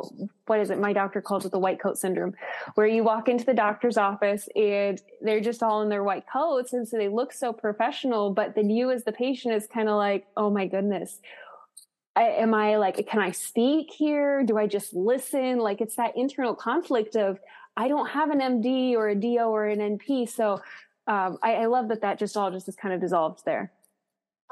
what 0.47 0.61
is 0.61 0.71
it? 0.71 0.79
My 0.79 0.93
doctor 0.93 1.21
calls 1.21 1.45
it 1.45 1.53
the 1.53 1.59
white 1.59 1.81
coat 1.81 1.99
syndrome, 1.99 2.35
where 2.75 2.87
you 2.87 3.05
walk 3.05 3.29
into 3.29 3.45
the 3.45 3.55
doctor's 3.55 3.97
office 3.97 4.49
and 4.55 5.01
they're 5.21 5.41
just 5.41 5.63
all 5.63 5.83
in 5.83 5.89
their 5.89 6.05
white 6.05 6.25
coats. 6.31 6.73
And 6.73 6.87
so 6.87 6.97
they 6.97 7.09
look 7.09 7.33
so 7.33 7.53
professional, 7.53 8.31
but 8.33 8.55
then 8.55 8.71
you 8.71 8.91
as 8.91 9.05
the 9.05 9.13
patient 9.13 9.55
is 9.55 9.67
kind 9.67 9.89
of 9.89 9.97
like, 9.97 10.27
oh 10.37 10.51
my 10.51 10.67
goodness. 10.67 11.21
I, 12.17 12.23
am 12.23 12.53
I 12.53 12.77
like, 12.77 13.07
can 13.07 13.21
I 13.21 13.31
speak 13.31 13.93
here? 13.93 14.43
Do 14.43 14.59
I 14.59 14.67
just 14.67 14.93
listen? 14.93 15.59
Like 15.59 15.81
it's 15.81 15.97
that 15.97 16.17
internal 16.17 16.55
conflict 16.55 17.17
of, 17.17 17.39
I 17.77 17.87
don't 17.87 18.09
have 18.09 18.31
an 18.31 18.41
MD 18.41 18.95
or 18.95 19.09
a 19.09 19.15
DO 19.15 19.39
or 19.39 19.67
an 19.67 19.79
NP. 19.79 20.29
So 20.29 20.61
um, 21.07 21.39
I, 21.43 21.55
I 21.55 21.67
love 21.67 21.89
that 21.89 22.01
that 22.03 22.19
just 22.19 22.37
all 22.37 22.51
just 22.51 22.69
is 22.69 22.75
kind 22.77 22.93
of 22.93 23.01
dissolved 23.01 23.45
there. 23.45 23.73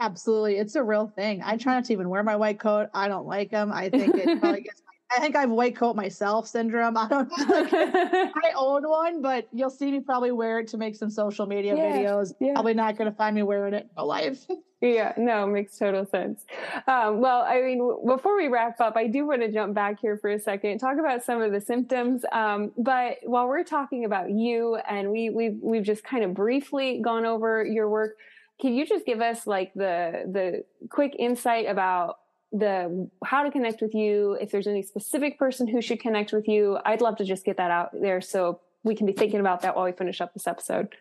Absolutely. 0.01 0.57
It's 0.57 0.75
a 0.75 0.83
real 0.83 1.07
thing. 1.07 1.43
I 1.45 1.57
try 1.57 1.75
not 1.75 1.85
to 1.87 1.93
even 1.93 2.09
wear 2.09 2.23
my 2.23 2.37
white 2.37 2.59
coat. 2.59 2.89
I 2.93 3.09
don't 3.09 3.27
like 3.27 3.51
them. 3.51 3.73
I 3.73 3.89
think 3.89 4.15
it 4.15 4.41
probably 4.41 4.63
gets 4.63 4.83
I 5.09 5.21
think 5.21 5.37
I 5.37 5.43
have 5.43 5.51
white 5.51 5.77
coat 5.77 5.95
myself 5.95 6.49
syndrome. 6.49 6.97
I 6.97 7.09
don't 7.09 7.31
like 7.49 7.73
I 7.73 8.53
own 8.57 8.89
one, 8.89 9.23
but 9.23 9.47
you'll 9.53 9.71
see 9.71 9.93
me 9.93 10.01
probably 10.01 10.33
wear 10.33 10.59
it 10.61 10.69
to 10.69 10.79
make 10.79 10.97
some 10.97 11.11
social 11.11 11.47
media 11.47 11.77
yeah, 11.77 11.93
videos. 11.93 12.35
Yeah. 12.41 12.55
Probably 12.55 12.75
not 12.75 12.97
going 12.97 13.11
to 13.11 13.17
find 13.17 13.35
me 13.35 13.43
wearing 13.43 13.75
it 13.75 13.89
in 13.97 14.05
life. 14.05 14.47
yeah, 14.81 15.13
no, 15.17 15.47
makes 15.47 15.79
total 15.79 16.07
sense. 16.07 16.45
Um, 16.89 17.21
well, 17.21 17.43
I 17.43 17.61
mean, 17.61 18.07
before 18.07 18.37
we 18.37 18.49
wrap 18.49 18.81
up, 18.81 18.97
I 18.97 19.07
do 19.07 19.27
want 19.27 19.43
to 19.43 19.53
jump 19.53 19.75
back 19.75 20.01
here 20.01 20.17
for 20.17 20.31
a 20.31 20.41
second, 20.41 20.79
talk 20.79 20.99
about 20.99 21.23
some 21.23 21.41
of 21.41 21.53
the 21.53 21.61
symptoms. 21.61 22.25
Um, 22.33 22.73
but 22.77 23.19
while 23.23 23.47
we're 23.47 23.65
talking 23.65 24.05
about 24.05 24.31
you, 24.31 24.77
and 24.89 25.13
we 25.13 25.31
we've 25.31 25.59
we've 25.63 25.85
just 25.85 26.03
kind 26.03 26.25
of 26.25 26.35
briefly 26.35 27.01
gone 27.01 27.25
over 27.25 27.65
your 27.65 27.89
work 27.89 28.17
can 28.61 28.75
you 28.75 28.87
just 28.87 29.05
give 29.05 29.21
us 29.21 29.47
like 29.47 29.73
the 29.75 30.25
the 30.27 30.65
quick 30.89 31.15
insight 31.19 31.67
about 31.67 32.19
the 32.53 33.11
how 33.25 33.43
to 33.43 33.51
connect 33.51 33.83
with 33.83 33.95
you? 33.95 34.39
If 34.41 34.51
there's 34.51 34.67
any 34.67 34.83
specific 34.83 35.39
person 35.39 35.69
who 35.69 35.83
should 35.83 36.01
connect 36.01 36.33
with 36.33 36.49
you 36.49 36.79
i'd 36.85 37.01
love 37.01 37.17
to 37.17 37.25
just 37.25 37.45
get 37.45 37.57
that 37.57 37.71
out 37.71 37.91
there 38.01 38.21
so 38.21 38.61
we 38.87 38.95
can 38.95 39.07
be 39.07 39.13
thinking 39.13 39.41
about 39.41 39.61
that 39.63 39.77
while 39.77 39.85
we 39.85 39.93
finish 39.93 40.21
up 40.21 40.33
this 40.33 40.47
episode. 40.47 40.95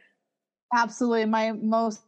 Absolutely. 0.74 1.26
My 1.26 1.52
most 1.52 2.02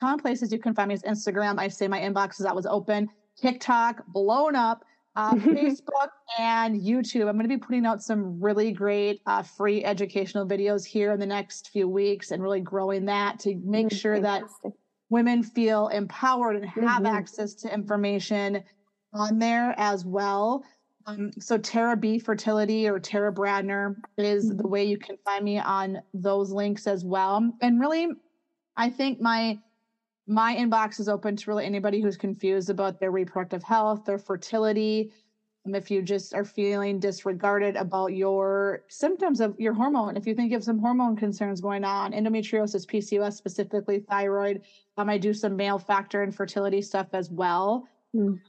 common 0.00 0.20
places 0.20 0.52
you 0.52 0.58
can 0.58 0.74
find 0.74 0.88
me 0.88 0.94
is 0.94 1.02
instagram. 1.02 1.58
I 1.58 1.68
say 1.68 1.88
my 1.88 2.00
inbox 2.00 2.38
is 2.38 2.46
always 2.46 2.66
open. 2.66 3.08
Tiktok 3.40 4.06
blown 4.06 4.54
up 4.54 4.84
uh, 5.16 5.34
Facebook 5.34 6.08
and 6.38 6.80
YouTube. 6.80 7.28
I'm 7.28 7.36
going 7.36 7.48
to 7.48 7.48
be 7.48 7.58
putting 7.58 7.86
out 7.86 8.02
some 8.02 8.40
really 8.40 8.72
great 8.72 9.20
uh, 9.26 9.42
free 9.42 9.84
educational 9.84 10.46
videos 10.46 10.84
here 10.84 11.12
in 11.12 11.20
the 11.20 11.26
next 11.26 11.70
few 11.70 11.88
weeks 11.88 12.30
and 12.30 12.42
really 12.42 12.60
growing 12.60 13.04
that 13.06 13.38
to 13.40 13.56
make 13.64 13.88
mm, 13.88 14.00
sure 14.00 14.20
that 14.20 14.42
women 15.10 15.42
feel 15.42 15.88
empowered 15.88 16.56
and 16.56 16.66
have 16.66 17.02
mm-hmm. 17.02 17.06
access 17.06 17.54
to 17.54 17.72
information 17.72 18.62
on 19.12 19.38
there 19.38 19.74
as 19.76 20.04
well. 20.04 20.64
Um, 21.06 21.32
so 21.38 21.58
Tara 21.58 21.96
B 21.96 22.18
Fertility 22.18 22.88
or 22.88 22.98
Tara 22.98 23.32
Bradner 23.32 23.96
is 24.16 24.46
mm-hmm. 24.46 24.56
the 24.56 24.68
way 24.68 24.84
you 24.84 24.98
can 24.98 25.18
find 25.24 25.44
me 25.44 25.58
on 25.58 25.98
those 26.14 26.50
links 26.50 26.86
as 26.86 27.04
well. 27.04 27.52
And 27.60 27.80
really, 27.80 28.08
I 28.76 28.88
think 28.88 29.20
my 29.20 29.58
my 30.26 30.54
inbox 30.54 31.00
is 31.00 31.08
open 31.08 31.36
to 31.36 31.50
really 31.50 31.64
anybody 31.64 32.00
who's 32.00 32.16
confused 32.16 32.70
about 32.70 33.00
their 33.00 33.10
reproductive 33.10 33.62
health, 33.62 34.04
their 34.04 34.18
fertility. 34.18 35.12
Um, 35.66 35.74
if 35.74 35.90
you 35.90 36.02
just 36.02 36.34
are 36.34 36.44
feeling 36.44 37.00
disregarded 37.00 37.76
about 37.76 38.08
your 38.08 38.84
symptoms 38.88 39.40
of 39.40 39.58
your 39.58 39.72
hormone, 39.72 40.16
if 40.16 40.26
you 40.26 40.34
think 40.34 40.50
you 40.50 40.56
have 40.56 40.64
some 40.64 40.78
hormone 40.78 41.16
concerns 41.16 41.60
going 41.60 41.84
on, 41.84 42.12
endometriosis, 42.12 42.86
PCOS, 42.86 43.34
specifically 43.34 44.00
thyroid, 44.00 44.62
um, 44.96 45.08
I 45.08 45.18
do 45.18 45.34
some 45.34 45.56
male 45.56 45.78
factor 45.78 46.22
and 46.22 46.34
fertility 46.34 46.82
stuff 46.82 47.08
as 47.12 47.30
well. 47.30 47.88
Mm. 48.14 48.40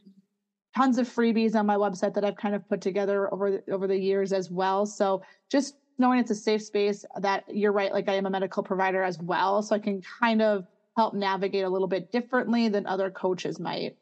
Tons 0.76 0.98
of 0.98 1.08
freebies 1.08 1.56
on 1.56 1.68
my 1.68 1.76
website 1.76 2.16
that 2.16 2.26
I've 2.26 2.36
kind 2.36 2.56
of 2.56 2.68
put 2.68 2.82
together 2.82 3.32
over 3.32 3.52
the, 3.52 3.72
over 3.72 3.88
the 3.88 3.98
years 3.98 4.34
as 4.34 4.50
well. 4.50 4.86
So 4.88 5.22
just 5.52 5.76
knowing 6.00 6.20
it's 6.20 6.32
a 6.32 6.36
safe 6.36 6.64
space 6.64 7.06
that 7.20 7.44
you're 7.48 7.72
right, 7.72 7.92
like 7.92 8.10
I 8.10 8.16
am 8.16 8.26
a 8.26 8.30
medical 8.30 8.64
provider 8.64 9.04
as 9.04 9.20
well, 9.20 9.62
so 9.62 9.76
I 9.76 9.80
can 9.80 10.02
kind 10.02 10.42
of 10.42 10.66
help 10.96 11.14
navigate 11.14 11.64
a 11.64 11.70
little 11.70 11.88
bit 11.88 12.12
differently 12.12 12.70
than 12.70 12.86
other 12.86 13.10
coaches 13.10 13.60
might. 13.60 13.98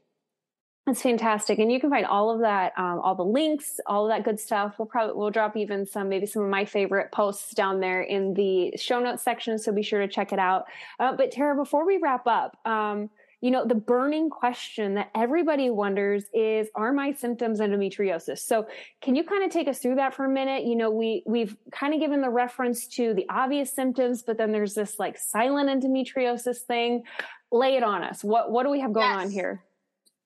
That's 0.87 1.03
fantastic, 1.03 1.59
and 1.59 1.71
you 1.71 1.79
can 1.79 1.91
find 1.91 2.07
all 2.07 2.31
of 2.31 2.39
that, 2.39 2.73
um, 2.75 2.99
all 3.03 3.13
the 3.13 3.23
links, 3.23 3.79
all 3.85 4.05
of 4.05 4.09
that 4.09 4.23
good 4.23 4.39
stuff. 4.39 4.79
We'll 4.79 4.87
probably 4.87 5.15
we'll 5.15 5.29
drop 5.29 5.55
even 5.55 5.85
some, 5.85 6.09
maybe 6.09 6.25
some 6.25 6.41
of 6.41 6.49
my 6.49 6.65
favorite 6.65 7.11
posts 7.11 7.53
down 7.53 7.79
there 7.79 8.01
in 8.01 8.33
the 8.33 8.75
show 8.77 8.99
notes 8.99 9.21
section. 9.21 9.59
So 9.59 9.71
be 9.71 9.83
sure 9.83 9.99
to 9.99 10.07
check 10.07 10.33
it 10.33 10.39
out. 10.39 10.65
Uh, 10.99 11.15
but 11.15 11.31
Tara, 11.31 11.55
before 11.55 11.85
we 11.85 11.99
wrap 12.01 12.25
up, 12.25 12.57
um, 12.65 13.11
you 13.41 13.49
know, 13.49 13.65
the 13.65 13.75
burning 13.75 14.29
question 14.29 14.93
that 14.93 15.09
everybody 15.15 15.71
wonders 15.71 16.25
is, 16.31 16.69
are 16.75 16.93
my 16.93 17.11
symptoms 17.11 17.59
endometriosis? 17.59 18.39
So 18.39 18.67
can 19.01 19.15
you 19.15 19.23
kind 19.23 19.43
of 19.43 19.49
take 19.49 19.67
us 19.67 19.79
through 19.79 19.95
that 19.95 20.13
for 20.13 20.25
a 20.25 20.29
minute? 20.29 20.63
You 20.63 20.75
know, 20.75 20.91
we, 20.91 21.23
we've 21.25 21.57
kind 21.71 21.95
of 21.95 21.99
given 21.99 22.21
the 22.21 22.29
reference 22.29 22.87
to 22.89 23.15
the 23.15 23.25
obvious 23.29 23.73
symptoms, 23.73 24.21
but 24.21 24.37
then 24.37 24.51
there's 24.51 24.75
this 24.75 24.99
like 24.99 25.17
silent 25.17 25.69
endometriosis 25.69 26.59
thing. 26.59 27.03
Lay 27.51 27.75
it 27.75 27.83
on 27.83 28.03
us. 28.03 28.23
What, 28.23 28.51
what 28.51 28.63
do 28.63 28.69
we 28.69 28.79
have 28.79 28.93
going 28.93 29.09
yes. 29.09 29.25
on 29.25 29.31
here? 29.31 29.63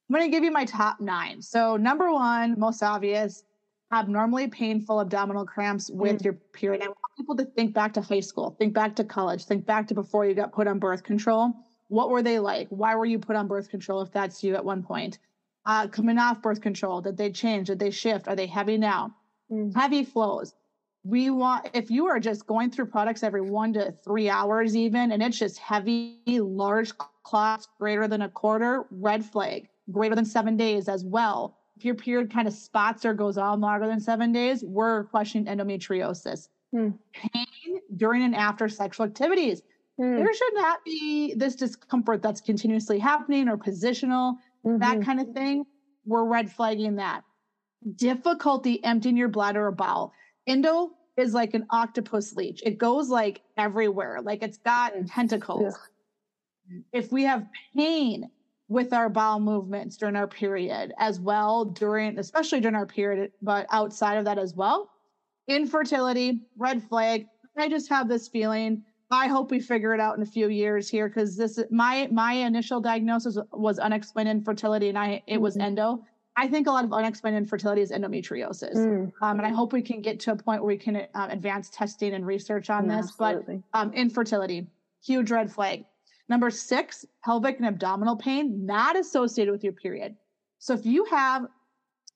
I'm 0.10 0.15
going 0.15 0.30
to 0.30 0.36
give 0.36 0.43
you 0.43 0.51
my 0.51 0.65
top 0.65 0.99
nine. 0.99 1.41
So 1.41 1.78
number 1.78 2.12
one, 2.12 2.60
most 2.60 2.84
obvious, 2.84 3.43
abnormally 3.93 4.47
painful 4.47 4.99
abdominal 4.99 5.45
cramps 5.45 5.89
with 5.89 6.19
mm. 6.19 6.25
your 6.25 6.34
period. 6.34 6.84
I 6.84 6.88
want 6.88 6.97
people 7.17 7.36
to 7.38 7.45
think 7.45 7.73
back 7.73 7.93
to 7.93 8.01
high 8.01 8.19
school, 8.19 8.56
think 8.60 8.73
back 8.73 8.93
to 8.97 9.06
college, 9.06 9.45
think 9.45 9.65
back 9.65 9.88
to 9.88 9.93
before 9.93 10.25
you 10.25 10.36
got 10.36 10.51
put 10.51 10.67
on 10.67 10.80
birth 10.80 11.04
control 11.04 11.54
what 11.87 12.09
were 12.09 12.23
they 12.23 12.39
like? 12.39 12.67
Why 12.69 12.95
were 12.95 13.05
you 13.05 13.19
put 13.19 13.35
on 13.35 13.47
birth 13.47 13.69
control 13.69 14.01
if 14.01 14.11
that's 14.11 14.43
you 14.43 14.55
at 14.55 14.65
one 14.65 14.83
point? 14.83 15.19
Uh, 15.65 15.87
coming 15.87 16.17
off 16.17 16.41
birth 16.41 16.61
control, 16.61 17.01
did 17.01 17.17
they 17.17 17.31
change? 17.31 17.67
Did 17.67 17.79
they 17.79 17.91
shift? 17.91 18.27
Are 18.27 18.35
they 18.35 18.47
heavy 18.47 18.77
now? 18.77 19.15
Mm. 19.51 19.75
Heavy 19.75 20.03
flows. 20.03 20.53
We 21.03 21.29
want, 21.29 21.69
if 21.73 21.91
you 21.91 22.07
are 22.07 22.19
just 22.19 22.47
going 22.47 22.71
through 22.71 22.87
products 22.87 23.23
every 23.23 23.41
one 23.41 23.73
to 23.73 23.93
three 24.03 24.29
hours, 24.29 24.75
even, 24.75 25.11
and 25.11 25.21
it's 25.21 25.37
just 25.37 25.59
heavy, 25.59 26.19
large 26.27 26.91
clots 27.23 27.67
greater 27.77 28.07
than 28.07 28.23
a 28.23 28.29
quarter, 28.29 28.85
red 28.89 29.23
flag, 29.23 29.67
greater 29.91 30.15
than 30.15 30.25
seven 30.25 30.57
days 30.57 30.87
as 30.89 31.03
well. 31.03 31.57
If 31.77 31.85
your 31.85 31.95
period 31.95 32.31
kind 32.31 32.47
of 32.47 32.53
spots 32.53 33.05
or 33.05 33.13
goes 33.13 33.37
on 33.37 33.61
longer 33.61 33.85
than 33.85 33.99
seven 33.99 34.31
days, 34.31 34.63
we're 34.63 35.03
questioning 35.05 35.45
endometriosis. 35.45 36.49
Mm. 36.73 36.97
Pain 37.13 37.81
during 37.95 38.23
and 38.23 38.35
after 38.35 38.67
sexual 38.67 39.05
activities 39.05 39.61
Mm. 39.99 40.17
There 40.17 40.34
should 40.34 40.53
not 40.55 40.84
be 40.84 41.34
this 41.36 41.55
discomfort 41.55 42.21
that's 42.21 42.41
continuously 42.41 42.99
happening 42.99 43.47
or 43.47 43.58
positional, 43.58 44.36
mm-hmm. 44.65 44.79
that 44.79 45.01
kind 45.03 45.19
of 45.19 45.29
thing. 45.29 45.65
We're 46.05 46.25
red 46.25 46.51
flagging 46.51 46.95
that. 46.97 47.23
Difficulty 47.95 48.84
emptying 48.84 49.17
your 49.17 49.29
bladder 49.29 49.67
or 49.67 49.71
bowel. 49.71 50.12
Endo 50.47 50.91
is 51.17 51.34
like 51.34 51.53
an 51.53 51.65
octopus 51.69 52.34
leech. 52.34 52.62
It 52.65 52.77
goes 52.77 53.10
like 53.10 53.41
everywhere, 53.58 54.19
like 54.21 54.43
it's 54.43 54.58
got 54.58 54.93
tentacles. 55.08 55.75
If 56.91 57.12
we 57.12 57.23
have 57.23 57.47
pain 57.75 58.29
with 58.67 58.91
our 58.93 59.10
bowel 59.10 59.39
movements 59.39 59.97
during 59.97 60.15
our 60.15 60.27
period 60.27 60.93
as 60.97 61.19
well, 61.19 61.65
during, 61.65 62.17
especially 62.17 62.60
during 62.60 62.75
our 62.75 62.88
period, 62.88 63.31
but 63.41 63.67
outside 63.71 64.17
of 64.17 64.25
that 64.25 64.39
as 64.39 64.55
well, 64.55 64.89
infertility, 65.47 66.41
red 66.58 66.84
flag. 66.84 67.27
I 67.58 67.69
just 67.69 67.88
have 67.89 68.10
this 68.10 68.27
feeling 68.27 68.84
I 69.11 69.27
hope 69.27 69.51
we 69.51 69.59
figure 69.59 69.93
it 69.93 69.99
out 69.99 70.17
in 70.17 70.23
a 70.23 70.25
few 70.25 70.49
years 70.49 70.89
here 70.89 71.07
because 71.07 71.37
this 71.37 71.59
my 71.69 72.07
my 72.11 72.33
initial 72.33 72.81
diagnosis 72.81 73.37
was 73.51 73.77
unexplained 73.77 74.29
infertility 74.29 74.89
and 74.89 74.97
I 74.97 75.23
it 75.27 75.39
was 75.39 75.55
mm-hmm. 75.55 75.67
endo. 75.67 76.03
I 76.37 76.47
think 76.47 76.67
a 76.67 76.71
lot 76.71 76.83
of 76.83 76.91
unexplained 76.91 77.37
infertility 77.37 77.81
is 77.81 77.91
endometriosis, 77.91 78.75
mm. 78.75 79.11
um, 79.21 79.37
and 79.37 79.47
I 79.47 79.51
hope 79.51 79.71
we 79.71 79.81
can 79.81 80.01
get 80.01 80.19
to 80.21 80.33
a 80.33 80.35
point 80.35 80.61
where 80.61 80.67
we 80.67 80.77
can 80.77 80.97
uh, 80.97 81.27
advance 81.29 81.69
testing 81.69 82.13
and 82.13 82.25
research 82.25 82.69
on 82.69 82.89
yeah, 82.89 82.97
this. 82.97 83.11
Absolutely. 83.11 83.63
But 83.71 83.79
um, 83.79 83.93
infertility, 83.93 84.67
huge 85.01 85.31
red 85.31 85.49
flag. 85.49 85.85
Number 86.27 86.49
six, 86.49 87.05
pelvic 87.23 87.57
and 87.57 87.67
abdominal 87.67 88.17
pain 88.17 88.65
not 88.65 88.97
associated 88.97 89.51
with 89.51 89.63
your 89.63 89.73
period. 89.73 90.15
So 90.59 90.73
if 90.73 90.85
you 90.85 91.05
have 91.05 91.47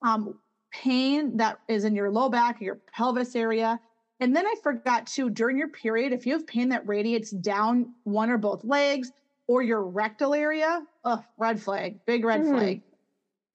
um, 0.01 0.37
pain 0.71 1.37
that 1.37 1.59
is 1.67 1.85
in 1.85 1.95
your 1.95 2.09
low 2.09 2.27
back, 2.27 2.59
your 2.59 2.79
pelvis 2.93 3.35
area, 3.35 3.79
and 4.19 4.35
then 4.35 4.45
I 4.45 4.55
forgot 4.61 5.07
to 5.07 5.29
during 5.29 5.57
your 5.57 5.69
period, 5.69 6.11
if 6.11 6.25
you 6.25 6.33
have 6.33 6.45
pain 6.45 6.69
that 6.69 6.87
radiates 6.87 7.31
down 7.31 7.93
one 8.03 8.29
or 8.29 8.37
both 8.37 8.63
legs 8.65 9.11
or 9.47 9.61
your 9.61 9.83
rectal 9.83 10.33
area, 10.33 10.83
oh, 11.05 11.23
red 11.37 11.61
flag, 11.61 12.05
big 12.05 12.25
red 12.25 12.41
mm. 12.41 12.49
flag. 12.49 12.81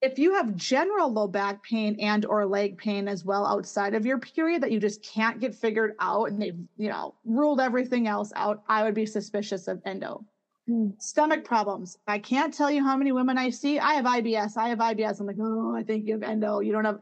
If 0.00 0.18
you 0.18 0.34
have 0.34 0.54
general 0.54 1.10
low 1.10 1.28
back 1.28 1.62
pain 1.62 1.96
and 2.00 2.26
or 2.26 2.44
leg 2.44 2.76
pain 2.76 3.08
as 3.08 3.24
well 3.24 3.46
outside 3.46 3.94
of 3.94 4.04
your 4.04 4.18
period 4.18 4.62
that 4.62 4.72
you 4.72 4.80
just 4.80 5.02
can't 5.02 5.40
get 5.40 5.54
figured 5.54 5.94
out 5.98 6.30
and 6.30 6.40
they've, 6.40 6.58
you 6.76 6.90
know, 6.90 7.14
ruled 7.24 7.60
everything 7.60 8.06
else 8.06 8.32
out, 8.36 8.62
I 8.68 8.82
would 8.82 8.94
be 8.94 9.06
suspicious 9.06 9.66
of 9.68 9.80
endo. 9.86 10.24
Mm. 10.68 11.00
Stomach 11.00 11.44
problems. 11.44 11.98
I 12.06 12.18
can't 12.18 12.52
tell 12.52 12.70
you 12.70 12.82
how 12.82 12.96
many 12.96 13.12
women 13.12 13.38
I 13.38 13.50
see. 13.50 13.78
I 13.78 13.94
have 13.94 14.04
IBS. 14.04 14.56
I 14.56 14.68
have 14.68 14.78
IBS. 14.78 15.20
I'm 15.20 15.26
like, 15.26 15.36
oh, 15.40 15.74
I 15.74 15.82
think 15.82 16.06
you 16.06 16.14
have 16.14 16.22
endo. 16.22 16.60
You 16.60 16.72
don't 16.72 16.84
have 16.84 17.00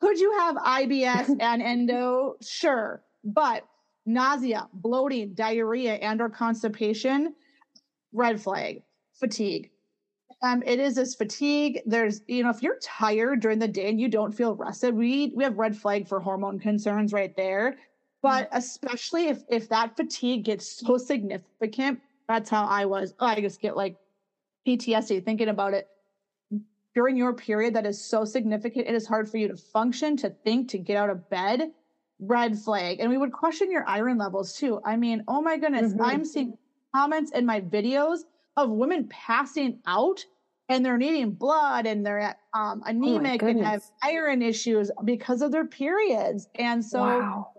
could 0.00 0.18
you 0.18 0.32
have 0.38 0.56
IBS 0.56 1.36
and 1.40 1.62
endo? 1.62 2.36
Sure. 2.42 3.02
But 3.24 3.64
nausea, 4.04 4.68
bloating, 4.72 5.34
diarrhea, 5.34 5.94
and 5.94 6.20
or 6.20 6.28
constipation, 6.28 7.34
red 8.12 8.40
flag. 8.40 8.82
Fatigue. 9.18 9.70
Um, 10.42 10.62
it 10.66 10.78
is 10.78 10.94
this 10.94 11.14
fatigue. 11.14 11.80
There's, 11.86 12.20
you 12.26 12.42
know, 12.42 12.50
if 12.50 12.62
you're 12.62 12.78
tired 12.82 13.40
during 13.40 13.58
the 13.58 13.68
day 13.68 13.88
and 13.88 13.98
you 13.98 14.08
don't 14.08 14.32
feel 14.32 14.54
rested, 14.54 14.94
we 14.94 15.32
we 15.34 15.42
have 15.42 15.56
red 15.56 15.74
flag 15.74 16.06
for 16.06 16.20
hormone 16.20 16.58
concerns 16.58 17.12
right 17.12 17.34
there. 17.36 17.76
But 18.22 18.48
mm-hmm. 18.48 18.58
especially 18.58 19.28
if 19.28 19.42
if 19.48 19.68
that 19.70 19.96
fatigue 19.96 20.44
gets 20.44 20.70
so 20.70 20.98
significant, 20.98 22.00
that's 22.28 22.50
how 22.50 22.66
I 22.66 22.84
was. 22.84 23.14
Oh, 23.18 23.26
I 23.26 23.40
just 23.40 23.62
get 23.62 23.76
like 23.76 23.96
PTSD 24.68 25.24
thinking 25.24 25.48
about 25.48 25.72
it 25.72 25.88
during 26.96 27.14
your 27.14 27.34
period 27.34 27.74
that 27.74 27.84
is 27.84 28.02
so 28.02 28.24
significant, 28.24 28.88
it 28.88 28.94
is 28.94 29.06
hard 29.06 29.28
for 29.28 29.36
you 29.36 29.48
to 29.48 29.56
function, 29.56 30.16
to 30.16 30.30
think, 30.30 30.70
to 30.70 30.78
get 30.78 30.96
out 30.96 31.10
of 31.10 31.28
bed. 31.28 31.70
Red 32.18 32.58
flag. 32.58 33.00
And 33.00 33.10
we 33.10 33.18
would 33.18 33.32
question 33.32 33.70
your 33.70 33.86
iron 33.86 34.16
levels 34.16 34.56
too. 34.56 34.80
I 34.82 34.96
mean, 34.96 35.22
oh 35.28 35.42
my 35.42 35.58
goodness, 35.58 35.92
mm-hmm. 35.92 36.00
I'm 36.00 36.24
seeing 36.24 36.56
comments 36.94 37.30
in 37.32 37.44
my 37.44 37.60
videos 37.60 38.20
of 38.56 38.70
women 38.70 39.06
passing 39.10 39.80
out 39.86 40.24
and 40.70 40.82
they're 40.82 40.96
needing 40.96 41.32
blood 41.32 41.84
and 41.84 42.06
they're 42.06 42.34
um, 42.54 42.82
oh 42.86 42.88
anemic 42.88 43.42
oh 43.42 43.48
and 43.48 43.62
have 43.62 43.82
iron 44.02 44.40
issues 44.40 44.90
because 45.04 45.42
of 45.42 45.52
their 45.52 45.66
periods. 45.66 46.48
And 46.54 46.82
so 46.82 47.00
wow. 47.00 47.50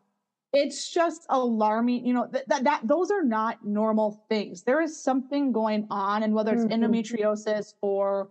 it's 0.52 0.92
just 0.92 1.28
alarming. 1.30 2.04
You 2.04 2.16
know, 2.16 2.28
that, 2.32 2.50
that, 2.50 2.64
that 2.64 2.88
those 2.88 3.12
are 3.12 3.24
not 3.24 3.64
normal 3.64 4.24
things. 4.30 4.64
There 4.64 4.82
is 4.82 5.00
something 5.00 5.52
going 5.52 5.86
on, 5.92 6.24
and 6.24 6.34
whether 6.34 6.54
it's 6.54 6.64
mm-hmm. 6.64 6.84
endometriosis 6.84 7.76
or 7.82 8.30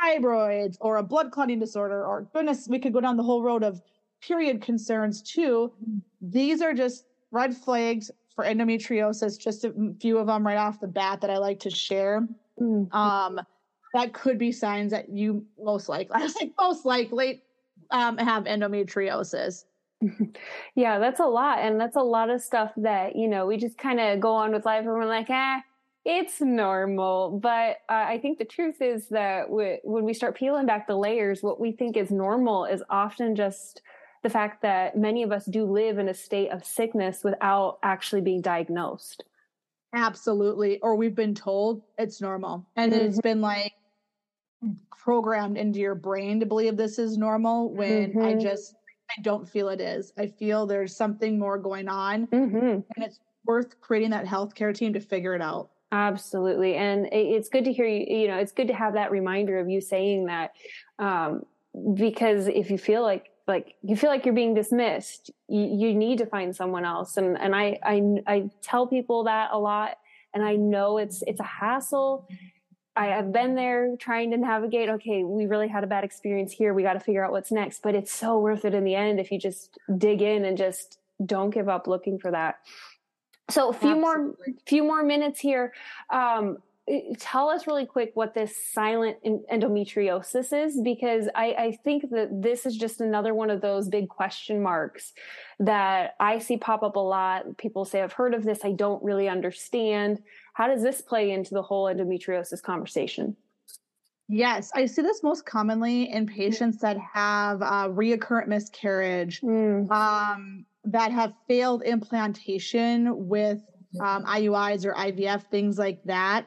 fibroids 0.00 0.76
or 0.80 0.96
a 0.96 1.02
blood 1.02 1.30
clotting 1.30 1.58
disorder, 1.58 2.04
or 2.04 2.28
goodness, 2.32 2.68
we 2.68 2.78
could 2.78 2.92
go 2.92 3.00
down 3.00 3.16
the 3.16 3.22
whole 3.22 3.42
road 3.42 3.62
of 3.62 3.82
period 4.20 4.60
concerns 4.60 5.22
too. 5.22 5.72
These 6.20 6.62
are 6.62 6.74
just 6.74 7.06
red 7.30 7.56
flags 7.56 8.10
for 8.34 8.44
endometriosis, 8.44 9.38
just 9.38 9.64
a 9.64 9.72
few 10.00 10.18
of 10.18 10.26
them 10.26 10.46
right 10.46 10.56
off 10.56 10.80
the 10.80 10.86
bat 10.86 11.20
that 11.20 11.30
I 11.30 11.38
like 11.38 11.60
to 11.60 11.70
share. 11.70 12.26
Mm-hmm. 12.60 12.96
Um, 12.96 13.40
that 13.94 14.12
could 14.12 14.38
be 14.38 14.52
signs 14.52 14.92
that 14.92 15.08
you 15.08 15.44
most 15.60 15.88
likely, 15.88 16.14
I 16.14 16.26
like, 16.40 16.52
most 16.58 16.84
likely 16.84 17.42
um, 17.90 18.18
have 18.18 18.44
endometriosis. 18.44 19.64
Yeah, 20.74 21.00
that's 21.00 21.18
a 21.18 21.26
lot. 21.26 21.58
And 21.58 21.80
that's 21.80 21.96
a 21.96 22.02
lot 22.02 22.30
of 22.30 22.40
stuff 22.40 22.70
that, 22.76 23.16
you 23.16 23.26
know, 23.26 23.46
we 23.46 23.56
just 23.56 23.76
kind 23.78 23.98
of 23.98 24.20
go 24.20 24.32
on 24.32 24.52
with 24.52 24.64
life 24.64 24.80
and 24.80 24.88
we're 24.88 25.04
like, 25.04 25.26
ah, 25.28 25.60
it's 26.08 26.40
normal. 26.40 27.38
But 27.38 27.82
uh, 27.90 28.06
I 28.08 28.18
think 28.18 28.38
the 28.38 28.46
truth 28.46 28.80
is 28.80 29.08
that 29.08 29.48
w- 29.48 29.76
when 29.84 30.04
we 30.04 30.14
start 30.14 30.36
peeling 30.36 30.64
back 30.64 30.86
the 30.86 30.96
layers, 30.96 31.42
what 31.42 31.60
we 31.60 31.70
think 31.70 31.98
is 31.98 32.10
normal 32.10 32.64
is 32.64 32.82
often 32.88 33.36
just 33.36 33.82
the 34.22 34.30
fact 34.30 34.62
that 34.62 34.96
many 34.96 35.22
of 35.22 35.30
us 35.30 35.44
do 35.44 35.64
live 35.64 35.98
in 35.98 36.08
a 36.08 36.14
state 36.14 36.50
of 36.50 36.64
sickness 36.64 37.22
without 37.22 37.78
actually 37.82 38.22
being 38.22 38.40
diagnosed. 38.40 39.22
Absolutely. 39.94 40.80
Or 40.80 40.96
we've 40.96 41.14
been 41.14 41.34
told 41.34 41.82
it's 41.98 42.22
normal. 42.22 42.66
And 42.74 42.90
mm-hmm. 42.90 43.04
it's 43.04 43.20
been 43.20 43.42
like 43.42 43.74
programmed 44.90 45.58
into 45.58 45.78
your 45.78 45.94
brain 45.94 46.40
to 46.40 46.46
believe 46.46 46.78
this 46.78 46.98
is 46.98 47.18
normal 47.18 47.70
when 47.72 48.12
mm-hmm. 48.12 48.22
I 48.22 48.34
just 48.34 48.74
I 49.10 49.20
don't 49.20 49.48
feel 49.48 49.68
it 49.68 49.80
is. 49.80 50.12
I 50.18 50.26
feel 50.26 50.66
there's 50.66 50.96
something 50.96 51.38
more 51.38 51.58
going 51.58 51.88
on. 51.88 52.26
Mm-hmm. 52.28 52.56
And 52.56 52.84
it's 52.96 53.20
worth 53.44 53.78
creating 53.82 54.10
that 54.10 54.24
healthcare 54.24 54.74
team 54.74 54.94
to 54.94 55.00
figure 55.00 55.34
it 55.34 55.42
out. 55.42 55.70
Absolutely. 55.90 56.74
And 56.74 57.08
it's 57.12 57.48
good 57.48 57.64
to 57.64 57.72
hear 57.72 57.86
you, 57.86 58.04
you 58.22 58.28
know, 58.28 58.36
it's 58.36 58.52
good 58.52 58.68
to 58.68 58.74
have 58.74 58.94
that 58.94 59.10
reminder 59.10 59.58
of 59.58 59.70
you 59.70 59.80
saying 59.80 60.26
that. 60.26 60.52
Um, 60.98 61.44
because 61.94 62.46
if 62.48 62.70
you 62.70 62.78
feel 62.78 63.02
like, 63.02 63.30
like 63.46 63.76
you 63.82 63.96
feel 63.96 64.10
like 64.10 64.26
you're 64.26 64.34
being 64.34 64.52
dismissed, 64.54 65.30
you, 65.48 65.62
you 65.62 65.94
need 65.94 66.18
to 66.18 66.26
find 66.26 66.54
someone 66.54 66.84
else. 66.84 67.16
And, 67.16 67.38
and 67.38 67.56
I, 67.56 67.78
I, 67.82 68.02
I 68.26 68.50
tell 68.60 68.86
people 68.86 69.24
that 69.24 69.50
a 69.52 69.58
lot 69.58 69.96
and 70.34 70.44
I 70.44 70.56
know 70.56 70.98
it's, 70.98 71.22
it's 71.26 71.40
a 71.40 71.44
hassle. 71.44 72.28
I 72.94 73.06
have 73.06 73.32
been 73.32 73.54
there 73.54 73.96
trying 73.96 74.32
to 74.32 74.36
navigate. 74.36 74.90
Okay, 74.90 75.22
we 75.22 75.46
really 75.46 75.68
had 75.68 75.84
a 75.84 75.86
bad 75.86 76.04
experience 76.04 76.52
here. 76.52 76.74
We 76.74 76.82
got 76.82 76.94
to 76.94 77.00
figure 77.00 77.24
out 77.24 77.32
what's 77.32 77.52
next, 77.52 77.80
but 77.82 77.94
it's 77.94 78.12
so 78.12 78.38
worth 78.38 78.64
it 78.66 78.74
in 78.74 78.84
the 78.84 78.94
end 78.94 79.20
if 79.20 79.30
you 79.30 79.38
just 79.38 79.78
dig 79.96 80.20
in 80.20 80.44
and 80.44 80.58
just 80.58 80.98
don't 81.24 81.50
give 81.50 81.68
up 81.68 81.86
looking 81.86 82.18
for 82.18 82.30
that. 82.30 82.58
So 83.50 83.70
a 83.70 83.72
few 83.72 83.90
Absolutely. 83.90 84.00
more, 84.00 84.34
few 84.66 84.82
more 84.84 85.02
minutes 85.02 85.40
here. 85.40 85.72
Um, 86.10 86.58
tell 87.18 87.48
us 87.48 87.66
really 87.66 87.86
quick 87.86 88.12
what 88.14 88.34
this 88.34 88.54
silent 88.72 89.16
endometriosis 89.24 90.66
is 90.66 90.80
because 90.80 91.28
I, 91.34 91.54
I, 91.58 91.78
think 91.84 92.10
that 92.10 92.42
this 92.42 92.64
is 92.66 92.76
just 92.76 93.00
another 93.00 93.34
one 93.34 93.50
of 93.50 93.60
those 93.60 93.88
big 93.88 94.08
question 94.08 94.62
marks 94.62 95.12
that 95.58 96.14
I 96.18 96.38
see 96.38 96.56
pop 96.56 96.82
up 96.82 96.96
a 96.96 97.00
lot. 97.00 97.56
People 97.58 97.84
say, 97.84 98.00
I've 98.00 98.12
heard 98.12 98.34
of 98.34 98.44
this. 98.44 98.60
I 98.64 98.72
don't 98.72 99.02
really 99.02 99.28
understand. 99.28 100.22
how 100.54 100.66
does 100.68 100.82
this 100.82 101.00
play 101.00 101.30
into 101.30 101.54
the 101.54 101.62
whole 101.62 101.86
endometriosis 101.86 102.62
conversation? 102.62 103.36
Yes, 104.30 104.70
I 104.74 104.84
see 104.84 105.00
this 105.00 105.22
most 105.22 105.46
commonly 105.46 106.12
in 106.12 106.26
patients 106.26 106.78
that 106.80 106.98
have 106.98 107.62
uh, 107.62 107.88
reoccurrent 107.88 108.46
miscarriage, 108.46 109.40
mm. 109.40 109.90
um, 109.90 110.66
that 110.92 111.12
have 111.12 111.32
failed 111.46 111.82
implantation 111.82 113.28
with 113.28 113.60
um, 114.00 114.24
IUIs 114.24 114.84
or 114.84 114.94
IVF, 114.94 115.44
things 115.50 115.78
like 115.78 116.02
that. 116.04 116.46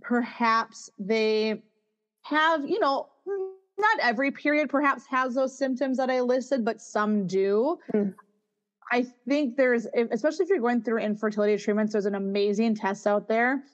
Perhaps 0.00 0.90
they 0.98 1.62
have, 2.22 2.68
you 2.68 2.78
know, 2.80 3.08
not 3.78 3.98
every 4.00 4.30
period 4.30 4.68
perhaps 4.68 5.04
has 5.06 5.34
those 5.34 5.56
symptoms 5.56 5.96
that 5.98 6.10
I 6.10 6.20
listed, 6.20 6.64
but 6.64 6.80
some 6.80 7.26
do. 7.26 7.78
Mm. 7.92 8.14
I 8.92 9.06
think 9.28 9.56
there's, 9.56 9.86
especially 10.12 10.44
if 10.44 10.48
you're 10.48 10.60
going 10.60 10.82
through 10.82 11.00
infertility 11.00 11.56
treatments, 11.56 11.92
there's 11.92 12.06
an 12.06 12.14
amazing 12.14 12.76
test 12.76 13.06
out 13.06 13.26
there 13.28 13.64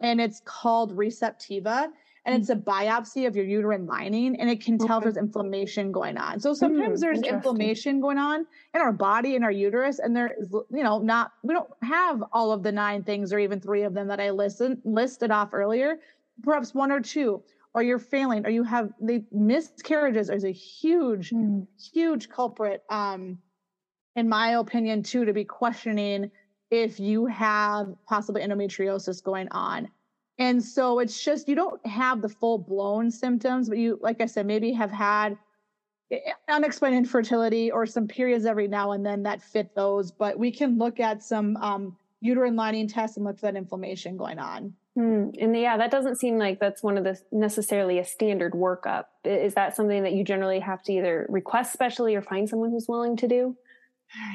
and 0.00 0.20
it's 0.20 0.40
called 0.44 0.96
Receptiva 0.96 1.88
and 2.26 2.34
it's 2.34 2.50
a 2.50 2.56
biopsy 2.56 3.26
of 3.26 3.34
your 3.34 3.44
uterine 3.44 3.86
lining 3.86 4.38
and 4.40 4.50
it 4.50 4.62
can 4.62 4.78
tell 4.78 4.98
okay. 4.98 5.08
if 5.08 5.14
there's 5.14 5.16
inflammation 5.16 5.90
going 5.90 6.18
on. 6.18 6.38
So 6.38 6.52
sometimes 6.52 6.98
mm, 6.98 7.02
there's 7.02 7.22
inflammation 7.22 8.00
going 8.00 8.18
on 8.18 8.46
in 8.74 8.80
our 8.80 8.92
body 8.92 9.36
in 9.36 9.42
our 9.42 9.50
uterus 9.50 9.98
and 9.98 10.14
there 10.14 10.34
is 10.38 10.50
you 10.70 10.82
know 10.82 10.98
not 10.98 11.32
we 11.42 11.54
don't 11.54 11.70
have 11.82 12.22
all 12.32 12.52
of 12.52 12.62
the 12.62 12.72
nine 12.72 13.02
things 13.02 13.32
or 13.32 13.38
even 13.38 13.60
three 13.60 13.82
of 13.82 13.94
them 13.94 14.08
that 14.08 14.20
I 14.20 14.30
listed 14.30 14.78
listed 14.84 15.30
off 15.30 15.54
earlier. 15.54 15.98
Perhaps 16.42 16.74
one 16.74 16.92
or 16.92 17.00
two 17.00 17.42
or 17.74 17.82
you're 17.82 17.98
failing 17.98 18.46
or 18.46 18.50
you 18.50 18.64
have 18.64 18.90
the 19.00 19.24
miscarriages 19.32 20.30
is 20.30 20.44
a 20.44 20.50
huge 20.50 21.30
mm. 21.30 21.66
huge 21.92 22.28
culprit 22.28 22.82
um 22.90 23.38
in 24.16 24.28
my 24.28 24.50
opinion 24.52 25.02
too 25.02 25.24
to 25.24 25.32
be 25.32 25.44
questioning 25.44 26.30
if 26.70 27.00
you 27.00 27.26
have 27.26 27.94
possibly 28.06 28.42
endometriosis 28.42 29.22
going 29.22 29.48
on 29.50 29.88
and 30.40 30.64
so 30.64 31.00
it's 31.00 31.22
just, 31.22 31.48
you 31.48 31.54
don't 31.54 31.86
have 31.86 32.22
the 32.22 32.28
full 32.28 32.56
blown 32.56 33.10
symptoms, 33.10 33.68
but 33.68 33.76
you, 33.76 33.98
like 34.00 34.22
I 34.22 34.26
said, 34.26 34.46
maybe 34.46 34.72
have 34.72 34.90
had 34.90 35.36
eh, 36.10 36.18
unexplained 36.48 36.96
infertility 36.96 37.70
or 37.70 37.84
some 37.84 38.08
periods 38.08 38.46
every 38.46 38.66
now 38.66 38.92
and 38.92 39.04
then 39.04 39.22
that 39.24 39.42
fit 39.42 39.74
those. 39.74 40.10
But 40.10 40.38
we 40.38 40.50
can 40.50 40.78
look 40.78 40.98
at 40.98 41.22
some 41.22 41.58
um, 41.58 41.96
uterine 42.22 42.56
lining 42.56 42.88
tests 42.88 43.18
and 43.18 43.26
look 43.26 43.38
for 43.38 43.46
that 43.46 43.56
inflammation 43.56 44.16
going 44.16 44.38
on. 44.38 44.72
Hmm. 44.96 45.28
And 45.38 45.54
yeah, 45.54 45.76
that 45.76 45.90
doesn't 45.90 46.16
seem 46.16 46.38
like 46.38 46.58
that's 46.58 46.82
one 46.82 46.96
of 46.96 47.04
the 47.04 47.20
necessarily 47.30 47.98
a 47.98 48.04
standard 48.04 48.54
workup. 48.54 49.04
Is 49.24 49.52
that 49.54 49.76
something 49.76 50.02
that 50.04 50.14
you 50.14 50.24
generally 50.24 50.60
have 50.60 50.82
to 50.84 50.92
either 50.92 51.26
request 51.28 51.70
specially 51.70 52.14
or 52.14 52.22
find 52.22 52.48
someone 52.48 52.70
who's 52.70 52.88
willing 52.88 53.16
to 53.18 53.28
do? 53.28 53.56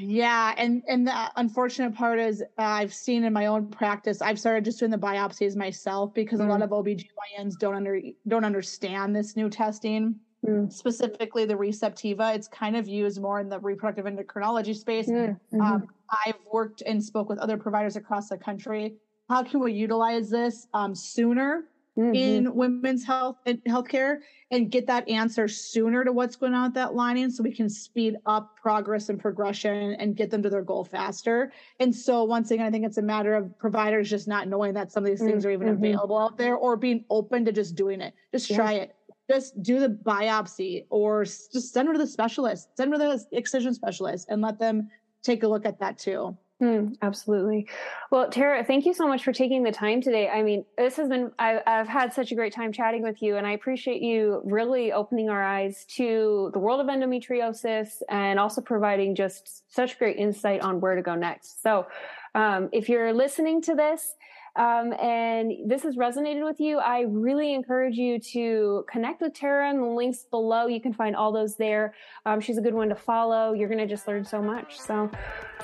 Yeah, 0.02 0.54
and 0.58 0.84
and 0.88 1.08
the 1.08 1.32
unfortunate 1.36 1.96
part 1.96 2.20
is 2.20 2.42
uh, 2.42 2.46
I've 2.58 2.94
seen 2.94 3.24
in 3.24 3.34
my 3.34 3.48
own 3.48 3.68
practice 3.68 4.22
I've 4.22 4.40
started 4.40 4.64
just 4.64 4.80
doing 4.80 4.92
the 4.92 4.98
biopsies 4.98 5.56
myself 5.56 6.14
because 6.14 6.40
mm. 6.40 6.46
a 6.46 6.50
lot 6.50 6.62
mm. 6.62 6.64
of 6.64 6.70
OBGYNs 6.70 7.60
don't 7.60 7.76
under 7.76 8.00
don't 8.28 8.46
understand 8.46 9.16
this 9.16 9.36
new 9.36 9.50
testing. 9.50 10.16
Mm. 10.46 10.72
Specifically 10.72 11.46
the 11.46 11.56
receptiva, 11.56 12.36
it's 12.36 12.48
kind 12.48 12.78
of 12.78 12.88
used 12.88 13.22
more 13.22 13.40
in 13.40 13.50
the 13.50 13.60
reproductive 13.60 14.06
endocrinology 14.06 14.76
space. 14.76 15.10
Mm. 15.10 15.40
Mm-hmm. 15.54 15.62
Um, 15.62 15.88
I've 16.26 16.40
worked 16.52 16.82
and 16.86 17.04
spoke 17.04 17.28
with 17.28 17.40
other 17.40 17.58
providers 17.58 17.96
across 17.96 18.30
the 18.30 18.38
country. 18.38 18.96
How 19.30 19.44
can 19.44 19.60
we 19.60 19.74
utilize 19.74 20.30
this 20.30 20.68
um, 20.74 20.94
sooner 20.94 21.66
mm-hmm. 21.98 22.14
in 22.14 22.56
women's 22.56 23.06
health 23.06 23.38
and 23.46 23.64
healthcare 23.66 24.20
and 24.52 24.70
get 24.70 24.88
that 24.88 25.08
answer 25.10 25.48
sooner 25.48 26.04
to 26.04 26.12
what's 26.12 26.36
going 26.36 26.54
on 26.54 26.66
with 26.66 26.74
that 26.76 26.94
lining 26.94 27.30
so 27.30 27.44
we 27.44 27.52
can 27.52 27.70
speed 27.70 28.16
up 28.26 28.56
progress 28.62 29.10
and 29.10 29.20
progression 29.20 29.94
and 29.96 30.16
get 30.16 30.30
them 30.30 30.44
to 30.44 30.50
their 30.50 30.62
goal 30.62 30.84
faster. 30.84 31.52
And 31.80 31.94
so 31.94 32.24
once 32.24 32.52
again, 32.52 32.66
I 32.66 32.72
think 32.72 32.86
it's 32.86 32.98
a 32.98 33.02
matter 33.02 33.36
of 33.36 33.58
providers 33.58 34.10
just 34.10 34.28
not 34.28 34.48
knowing 34.48 34.74
that 34.76 34.92
some 34.92 35.04
of 35.04 35.10
these 35.10 35.20
things 35.20 35.46
are 35.46 35.52
even 35.52 35.68
mm-hmm. 35.68 35.84
available 35.84 36.18
out 36.18 36.38
there 36.38 36.56
or 36.56 36.78
being 36.78 37.04
open 37.10 37.46
to 37.46 37.52
just 37.52 37.76
doing 37.76 38.02
it. 38.02 38.14
Just 38.32 38.50
yeah. 38.50 38.56
try 38.58 38.74
it. 38.74 38.96
Just 39.30 39.62
do 39.64 39.80
the 39.80 39.90
biopsy 39.90 40.86
or 40.92 41.24
just 41.26 41.74
send 41.74 41.88
them 41.88 41.96
to 41.96 42.00
the 42.00 42.06
specialist, 42.06 42.70
send 42.78 42.94
them 42.94 43.00
to 43.00 43.18
the 43.32 43.38
excision 43.38 43.74
specialist 43.74 44.28
and 44.30 44.42
let 44.42 44.60
them 44.60 44.90
take 45.24 45.42
a 45.42 45.48
look 45.48 45.66
at 45.66 45.80
that 45.80 45.98
too. 45.98 46.38
Mm, 46.62 46.96
absolutely. 47.02 47.68
Well, 48.12 48.30
Tara, 48.30 48.64
thank 48.64 48.86
you 48.86 48.94
so 48.94 49.10
much 49.10 49.26
for 49.26 49.34
taking 49.34 49.64
the 49.64 49.74
time 49.74 50.00
today. 50.00 50.30
I 50.30 50.42
mean, 50.42 50.64
this 50.78 50.96
has 50.96 51.10
been, 51.10 51.32
I, 51.38 51.60
have 51.66 51.90
had 51.90 52.14
such 52.14 52.32
a 52.32 52.36
great 52.36 52.54
time 52.54 52.72
chatting 52.72 53.04
with 53.04 53.22
you, 53.22 53.36
and 53.36 53.46
I 53.46 53.52
appreciate 53.52 54.02
you 54.02 54.42
really 54.46 54.94
opening 54.94 55.30
our 55.30 55.44
eyes 55.44 55.84
to 55.98 56.52
the 56.54 56.60
world 56.60 56.80
of 56.80 56.88
endometriosis 56.88 58.02
and 58.10 58.40
also 58.40 58.62
providing 58.62 59.16
just 59.16 59.64
such 59.74 60.00
great 60.00 60.16
insight 60.16 60.62
on 60.62 60.80
where 60.80 60.96
to 60.96 61.02
go 61.02 61.16
next. 61.16 61.62
So, 61.62 61.88
um, 62.36 62.70
if 62.72 62.88
you're 62.88 63.12
listening 63.12 63.62
to 63.64 63.76
this, 63.76 64.14
um, 64.56 64.94
and 64.94 65.52
this 65.66 65.84
has 65.84 65.96
resonated 65.98 66.46
with 66.46 66.60
you, 66.60 66.80
I 66.80 67.02
really 67.02 67.54
encourage 67.54 67.98
you 67.98 68.20
to 68.20 68.86
connect 68.90 69.22
with 69.22 69.34
Tara 69.34 69.70
in 69.70 69.82
the 69.82 69.88
links 69.88 70.26
below. 70.30 70.68
You 70.68 70.80
can 70.80 70.94
find 70.94 71.16
all 71.16 71.32
those 71.32 71.56
there. 71.56 71.94
Um, 72.26 72.40
she's 72.40 72.58
a 72.58 72.62
good 72.62 72.74
one 72.74 72.90
to 72.90 72.96
follow. 72.96 73.54
You're 73.54 73.68
going 73.68 73.80
to 73.80 73.88
just 73.88 74.08
learn 74.08 74.24
so 74.24 74.42
much. 74.42 74.80
So 74.80 75.10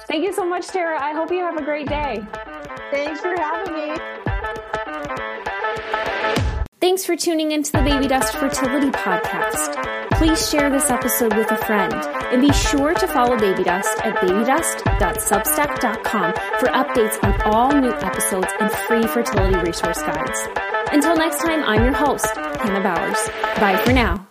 thank 0.07 0.25
you 0.25 0.33
so 0.33 0.45
much, 0.45 0.67
Tara. 0.67 1.01
I 1.01 1.13
hope 1.13 1.31
you 1.31 1.39
have 1.39 1.57
a 1.57 1.63
great 1.63 1.87
day. 1.87 2.21
Thanks 2.91 3.21
for 3.21 3.35
having 3.35 3.73
me. 3.73 3.95
Thanks 6.81 7.05
for 7.05 7.15
tuning 7.15 7.51
into 7.51 7.71
the 7.71 7.81
Baby 7.83 8.07
Dust 8.07 8.35
Fertility 8.35 8.89
Podcast. 8.89 10.00
Please 10.21 10.45
share 10.51 10.69
this 10.69 10.91
episode 10.91 11.35
with 11.35 11.49
a 11.49 11.57
friend 11.65 11.91
and 12.31 12.43
be 12.43 12.53
sure 12.53 12.93
to 12.93 13.07
follow 13.07 13.35
Baby 13.39 13.63
Dust 13.63 13.97
at 14.05 14.13
babydust.substack.com 14.17 16.33
for 16.59 16.67
updates 16.67 17.17
on 17.23 17.41
all 17.41 17.71
new 17.71 17.91
episodes 17.91 18.45
and 18.59 18.71
free 18.71 19.07
fertility 19.07 19.57
resource 19.67 19.99
guides. 20.03 20.47
Until 20.91 21.17
next 21.17 21.39
time, 21.39 21.63
I'm 21.63 21.83
your 21.83 21.93
host, 21.93 22.27
Hannah 22.35 22.83
Bowers. 22.83 23.29
Bye 23.59 23.81
for 23.83 23.93
now. 23.93 24.27